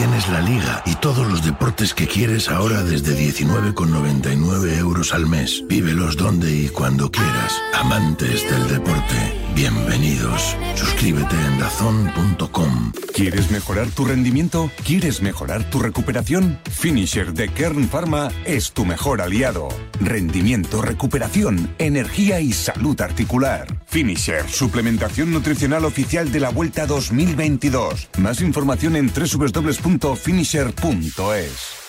Tienes 0.00 0.30
la 0.30 0.40
liga 0.40 0.82
y 0.86 0.94
todos 0.94 1.28
los 1.28 1.44
deportes 1.44 1.92
que 1.92 2.06
quieres 2.06 2.48
ahora 2.48 2.82
desde 2.82 3.14
19,99 3.14 4.78
euros 4.78 5.12
al 5.12 5.26
mes. 5.26 5.62
Vívelos 5.68 6.16
donde 6.16 6.50
y 6.50 6.68
cuando 6.70 7.10
quieras. 7.10 7.60
Amantes 7.74 8.50
del 8.50 8.66
deporte, 8.68 9.49
bienvenidos. 9.54 10.56
Suscríbete 10.74 11.34
en 11.34 11.58
dazón.com. 11.58 12.92
¿Quieres 13.14 13.50
mejorar 13.50 13.88
tu 13.88 14.04
rendimiento? 14.04 14.70
¿Quieres 14.84 15.22
mejorar 15.22 15.68
tu 15.70 15.78
recuperación? 15.78 16.58
Finisher 16.70 17.32
de 17.32 17.48
Kern 17.48 17.88
Pharma 17.88 18.28
es 18.44 18.72
tu 18.72 18.84
mejor 18.84 19.20
aliado. 19.20 19.68
Rendimiento, 20.00 20.82
recuperación, 20.82 21.74
energía 21.78 22.40
y 22.40 22.52
salud 22.52 23.00
articular. 23.00 23.66
Finisher, 23.86 24.48
suplementación 24.48 25.32
nutricional 25.32 25.84
oficial 25.84 26.32
de 26.32 26.40
la 26.40 26.50
Vuelta 26.50 26.86
2022. 26.86 28.08
Más 28.18 28.40
información 28.40 28.96
en 28.96 29.12
www.finisher.es. 29.12 31.79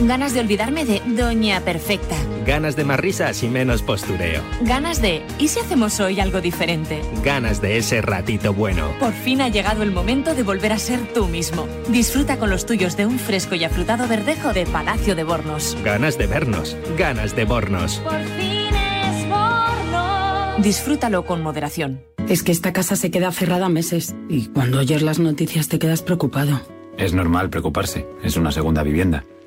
Ganas 0.00 0.34
de 0.34 0.40
olvidarme 0.40 0.84
de 0.84 1.00
Doña 1.06 1.60
Perfecta. 1.60 2.16
Ganas 2.44 2.74
de 2.74 2.84
más 2.84 2.98
risas 2.98 3.42
y 3.44 3.48
menos 3.48 3.82
postureo. 3.82 4.42
Ganas 4.62 5.00
de 5.00 5.22
¿y 5.38 5.48
si 5.48 5.60
hacemos 5.60 6.00
hoy 6.00 6.18
algo 6.18 6.40
diferente? 6.40 7.00
Ganas 7.22 7.60
de 7.62 7.78
ese 7.78 8.02
ratito 8.02 8.52
bueno. 8.52 8.92
Por 8.98 9.12
fin 9.12 9.40
ha 9.40 9.48
llegado 9.48 9.84
el 9.84 9.92
momento 9.92 10.34
de 10.34 10.42
volver 10.42 10.72
a 10.72 10.78
ser 10.78 11.00
tú 11.14 11.26
mismo. 11.28 11.68
Disfruta 11.88 12.38
con 12.38 12.50
los 12.50 12.66
tuyos 12.66 12.96
de 12.96 13.06
un 13.06 13.20
fresco 13.20 13.54
y 13.54 13.62
afrutado 13.62 14.08
verdejo 14.08 14.52
de 14.52 14.66
Palacio 14.66 15.14
de 15.14 15.22
Bornos. 15.22 15.76
Ganas 15.84 16.18
de 16.18 16.26
vernos. 16.26 16.76
Ganas 16.98 17.36
de 17.36 17.44
bornos. 17.44 17.98
Por 17.98 18.20
fin 18.20 18.74
es 18.74 19.28
Bornos. 19.28 20.62
Disfrútalo 20.62 21.24
con 21.24 21.40
moderación. 21.40 22.02
Es 22.28 22.42
que 22.42 22.52
esta 22.52 22.72
casa 22.72 22.96
se 22.96 23.12
queda 23.12 23.30
cerrada 23.30 23.68
meses 23.68 24.16
y 24.28 24.48
cuando 24.48 24.80
oyes 24.80 25.02
las 25.02 25.20
noticias 25.20 25.68
te 25.68 25.78
quedas 25.78 26.02
preocupado. 26.02 26.62
Es 26.98 27.12
normal 27.12 27.48
preocuparse, 27.48 28.06
es 28.22 28.36
una 28.36 28.50
segunda 28.50 28.82
vivienda. 28.82 29.24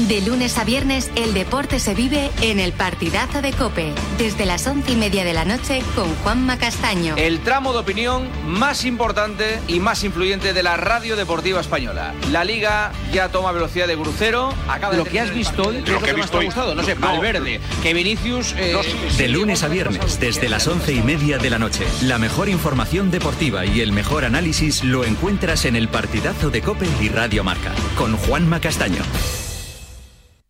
De 0.00 0.20
lunes 0.20 0.58
a 0.58 0.64
viernes, 0.64 1.10
el 1.14 1.32
deporte 1.32 1.78
se 1.78 1.94
vive 1.94 2.30
en 2.40 2.58
el 2.58 2.72
partidazo 2.72 3.40
de 3.40 3.52
Cope, 3.52 3.92
desde 4.18 4.46
las 4.46 4.66
once 4.66 4.92
y 4.92 4.96
media 4.96 5.22
de 5.24 5.32
la 5.32 5.44
noche 5.44 5.80
con 5.94 6.12
Juanma 6.16 6.58
Castaño. 6.58 7.14
El 7.16 7.40
tramo 7.40 7.72
de 7.72 7.78
opinión 7.80 8.28
más 8.46 8.84
importante 8.84 9.60
y 9.68 9.78
más 9.78 10.02
influyente 10.02 10.54
de 10.54 10.62
la 10.62 10.76
radio 10.76 11.14
deportiva 11.14 11.60
española. 11.60 12.14
La 12.32 12.42
liga 12.42 12.90
ya 13.12 13.28
toma 13.28 13.52
velocidad 13.52 13.86
de 13.86 13.96
crucero. 13.96 14.52
Acaba 14.68 14.94
lo 14.94 15.04
que 15.04 15.20
has 15.20 15.32
visto 15.32 15.62
hoy, 15.68 15.82
¿qué 15.84 15.94
es 15.94 16.00
lo 16.00 16.06
que, 16.06 16.14
más 16.14 16.30
te 16.30 16.38
ha 16.38 16.42
gustado? 16.42 16.74
No 16.74 16.82
sé, 16.82 16.94
Valverde, 16.94 17.60
que 17.82 17.94
Vinicius. 17.94 18.54
eh, 18.58 18.76
De 19.18 19.28
lunes 19.28 19.62
a 19.62 19.68
viernes, 19.68 20.18
desde 20.18 20.48
las 20.48 20.66
once 20.66 20.92
y 20.92 21.02
media 21.02 21.38
de 21.38 21.50
la 21.50 21.58
noche. 21.58 21.84
La 22.02 22.18
mejor 22.18 22.48
información 22.48 23.10
deportiva 23.10 23.66
y 23.66 23.80
el 23.80 23.92
mejor 23.92 24.24
análisis 24.24 24.82
lo 24.82 25.04
encuentras 25.04 25.64
en 25.64 25.76
el 25.76 25.88
partidazo 25.88 26.50
de 26.50 26.60
Cope 26.60 26.88
y 27.00 27.08
Radio 27.08 27.44
Marca, 27.44 27.72
con 27.96 28.16
Juanma 28.16 28.60
Castaño. 28.60 29.02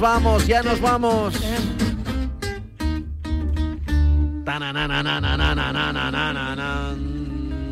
vamos, 0.00 0.46
ya 0.46 0.62
nos 0.62 0.80
vamos. 0.80 1.34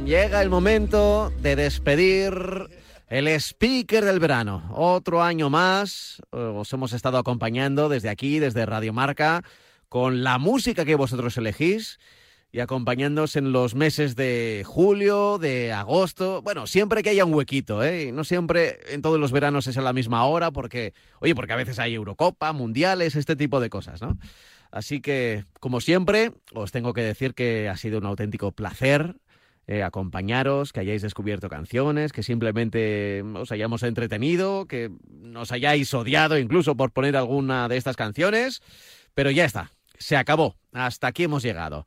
Llega 0.05 0.43
el 0.43 0.51
momento 0.51 1.33
de 1.41 1.57
despedir 1.57 2.33
el 3.09 3.29
speaker 3.29 4.05
del 4.05 4.21
verano. 4.21 4.71
Otro 4.75 5.23
año 5.23 5.51
más. 5.51 6.23
Os 6.31 6.73
hemos 6.73 6.93
estado 6.93 7.19
acompañando 7.19 7.89
desde 7.89 8.11
aquí, 8.11 8.39
desde 8.39 8.67
Radio 8.67 8.93
Marca, 8.93 9.43
con 9.89 10.23
la 10.23 10.39
música 10.39 10.85
que 10.85 10.95
vosotros 10.95 11.37
elegís 11.39 11.99
y 12.51 12.61
acompañándoos 12.61 13.37
en 13.37 13.53
los 13.53 13.75
meses 13.75 14.17
de 14.17 14.63
julio, 14.67 15.39
de 15.39 15.73
agosto, 15.73 16.41
bueno, 16.43 16.67
siempre 16.67 17.03
que 17.03 17.11
haya 17.11 17.25
un 17.25 17.35
huequito, 17.35 17.85
¿eh? 17.85 18.11
No 18.13 18.25
siempre 18.25 18.81
en 18.89 19.03
todos 19.03 19.21
los 19.21 19.33
veranos 19.33 19.67
es 19.67 19.77
a 19.77 19.83
la 19.83 19.93
misma 19.93 20.25
hora, 20.25 20.51
porque, 20.51 20.95
oye, 21.21 21.35
porque 21.35 21.53
a 21.53 21.57
veces 21.57 21.79
hay 21.79 21.95
Eurocopa, 21.95 22.53
Mundiales, 22.53 23.17
este 23.17 23.37
tipo 23.37 23.61
de 23.61 23.69
cosas, 23.69 24.01
¿no? 24.01 24.19
Así 24.71 25.01
que, 25.01 25.45
como 25.61 25.81
siempre, 25.81 26.33
os 26.55 26.73
tengo 26.73 26.93
que 26.95 27.03
decir 27.03 27.35
que 27.35 27.69
ha 27.69 27.77
sido 27.77 27.99
un 27.99 28.07
auténtico 28.07 28.53
placer 28.53 29.17
eh, 29.67 29.83
acompañaros, 29.83 30.73
que 30.73 30.81
hayáis 30.81 31.03
descubierto 31.03 31.51
canciones, 31.51 32.13
que 32.13 32.23
simplemente 32.23 33.23
os 33.35 33.53
hayamos 33.53 33.83
entretenido, 33.83 34.67
que 34.67 34.91
nos 35.07 35.53
hayáis 35.53 35.93
odiado 35.93 36.39
incluso 36.39 36.75
por 36.77 36.93
poner 36.93 37.17
alguna 37.17 37.69
de 37.69 37.77
estas 37.77 37.97
canciones, 37.97 38.63
pero 39.13 39.31
ya 39.31 39.45
está, 39.45 39.73
se 39.99 40.17
acabó, 40.17 40.57
hasta 40.73 41.09
aquí 41.09 41.25
hemos 41.25 41.43
llegado. 41.43 41.87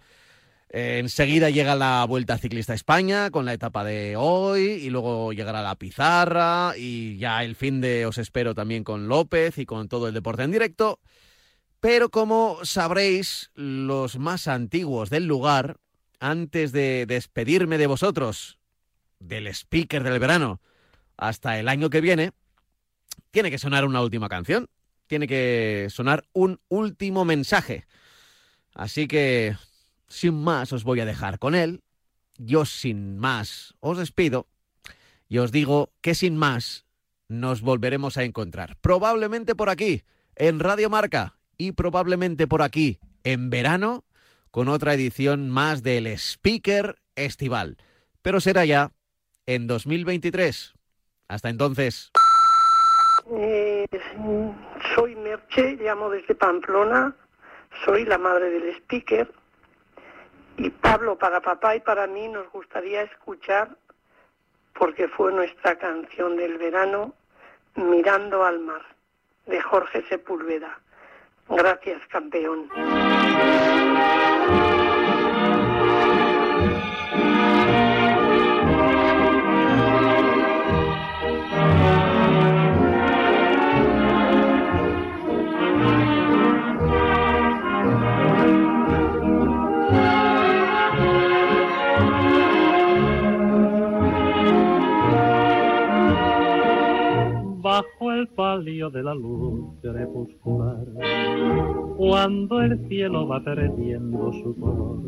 Eh, 0.74 1.00
enseguida 1.00 1.50
llega 1.50 1.76
la 1.76 2.06
Vuelta 2.08 2.38
Ciclista 2.38 2.72
a 2.72 2.78
España 2.78 3.30
con 3.30 3.44
la 3.44 3.52
etapa 3.52 3.84
de 3.84 4.16
hoy 4.16 4.62
y 4.62 4.90
luego 4.90 5.34
llegará 5.34 5.62
la 5.62 5.76
pizarra 5.76 6.76
y 6.78 7.18
ya 7.18 7.44
el 7.44 7.58
fin 7.58 7.82
de 7.82 8.06
os 8.06 8.18
espero 8.18 8.56
también 8.56 8.86
con 8.86 9.10
López 9.10 9.58
y 9.58 9.66
con 9.66 9.90
todo 9.90 10.08
el 10.08 10.14
deporte 10.14 10.44
en 10.44 10.52
directo. 10.52 11.02
Pero 11.82 12.10
como 12.10 12.64
sabréis, 12.64 13.52
los 13.54 14.18
más 14.18 14.48
antiguos 14.48 15.10
del 15.10 15.26
lugar, 15.26 15.76
antes 16.22 16.72
de 16.72 17.06
despedirme 17.06 17.78
de 17.78 17.88
vosotros, 17.88 18.58
del 19.20 19.48
speaker 19.48 20.04
del 20.04 20.20
verano, 20.20 20.62
hasta 21.18 21.60
el 21.60 21.68
año 21.68 21.90
que 21.90 22.00
viene, 22.00 22.32
tiene 23.32 23.52
que 23.52 23.58
sonar 23.58 23.84
una 23.84 24.02
última 24.02 24.30
canción, 24.30 24.70
tiene 25.08 25.28
que 25.28 25.88
sonar 25.90 26.24
un 26.32 26.62
último 26.70 27.26
mensaje. 27.26 27.86
Así 28.74 29.10
que 29.10 29.58
sin 30.12 30.44
más 30.44 30.74
os 30.74 30.84
voy 30.84 31.00
a 31.00 31.06
dejar 31.06 31.40
con 31.40 31.56
él. 31.56 31.82
Yo 32.38 32.66
sin 32.66 33.18
más 33.18 33.76
os 33.80 33.98
despido 33.98 34.48
y 35.28 35.38
os 35.38 35.52
digo 35.52 35.92
que 36.02 36.14
sin 36.14 36.38
más 36.38 36.86
nos 37.30 37.62
volveremos 37.62 38.18
a 38.18 38.24
encontrar. 38.24 38.78
Probablemente 38.82 39.56
por 39.56 39.70
aquí, 39.70 40.04
en 40.36 40.60
Radio 40.60 40.90
Marca, 40.90 41.38
y 41.58 41.72
probablemente 41.72 42.48
por 42.48 42.62
aquí, 42.62 43.00
en 43.24 43.50
verano, 43.50 44.04
con 44.50 44.68
otra 44.68 44.94
edición 44.94 45.50
más 45.50 45.84
del 45.84 46.08
Speaker 46.08 46.98
Estival. 47.16 47.78
Pero 48.22 48.42
será 48.42 48.66
ya 48.66 48.92
en 49.46 49.68
2023. 49.68 50.74
Hasta 51.30 51.50
entonces. 51.50 52.12
Eh, 53.34 53.88
soy 54.96 55.16
Merche, 55.16 55.78
llamo 55.78 56.10
desde 56.10 56.36
Pamplona, 56.36 57.16
soy 57.86 58.04
la 58.04 58.18
madre 58.18 58.50
del 58.50 58.76
speaker 58.76 59.32
y 60.58 60.70
Pablo 60.70 61.18
para 61.18 61.42
papá 61.42 61.76
y 61.76 61.80
para 61.80 62.08
mí 62.08 62.28
nos 62.28 62.50
gustaría 62.52 63.04
escuchar, 63.04 63.70
porque 64.74 65.08
fue 65.08 65.32
nuestra 65.32 65.76
canción 65.78 66.38
del 66.38 66.58
verano, 66.58 67.14
Mirando 67.76 68.44
al 68.44 68.60
mar, 68.60 68.82
de 69.46 69.62
Jorge 69.62 70.04
Sepúlveda. 70.10 70.78
Gracias, 71.48 72.02
campeón. 72.08 72.70
El 98.22 98.28
palio 98.28 98.92
de 98.92 99.02
la 99.02 99.16
luz 99.16 99.80
crepuscular, 99.82 100.86
cuando 101.98 102.62
el 102.62 102.88
cielo 102.88 103.28
va 103.28 103.44
perdiendo 103.44 104.32
su 104.34 104.56
color. 104.60 105.00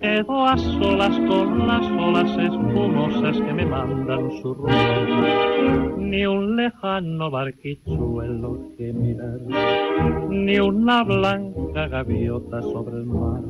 Quedo 0.00 0.46
a 0.46 0.56
solas 0.56 1.14
con 1.28 1.66
las 1.66 1.86
olas 1.90 2.38
espumosas 2.38 3.36
que 3.36 3.52
me 3.52 3.66
mandan 3.66 4.30
su 4.40 4.54
rumbo, 4.54 5.98
ni 5.98 6.24
un 6.24 6.56
lejano 6.56 7.30
barquichuelo 7.30 8.58
que 8.78 8.94
mirar, 8.94 9.40
ni 10.30 10.58
una 10.58 11.04
blanca 11.04 11.86
gaviota 11.88 12.62
sobre 12.62 12.96
el 12.96 13.04
mar. 13.04 13.42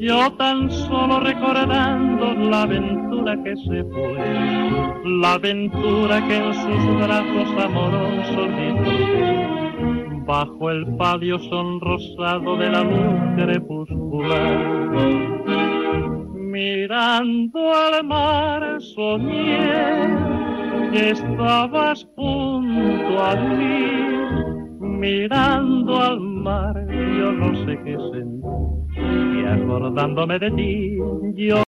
Yo 0.00 0.32
tan 0.38 0.70
solo 0.70 1.20
recordando 1.20 2.32
la 2.34 2.62
aventura 2.62 3.36
que 3.44 3.54
se 3.54 3.84
fue, 3.84 4.14
la 5.20 5.34
aventura 5.34 6.26
que 6.26 6.36
en 6.36 6.54
sus 6.54 6.96
brazos 6.96 7.64
amorosos 7.64 8.48
disfruté, 8.56 10.24
bajo 10.26 10.70
el 10.70 10.96
palio 10.96 11.38
sonrosado 11.38 12.56
de 12.56 12.70
la 12.70 12.82
luz 12.82 13.44
crepuscular. 13.44 14.90
Mirando 16.34 17.72
al 17.74 18.02
mar 18.04 18.80
soñé 18.80 20.16
que 20.92 21.10
estabas 21.10 22.08
junto 22.16 23.22
a 23.22 23.36
mí, 23.36 23.92
mirando 24.80 26.00
al 26.00 26.20
mar 26.20 26.86
yo 26.88 27.32
no 27.32 27.54
sé 27.66 27.78
qué 27.84 27.96
sentí 28.12 28.79
y 29.02 29.44
acordándome 29.46 30.38
de 30.38 30.50
ti 30.50 30.98
yo 31.34 31.58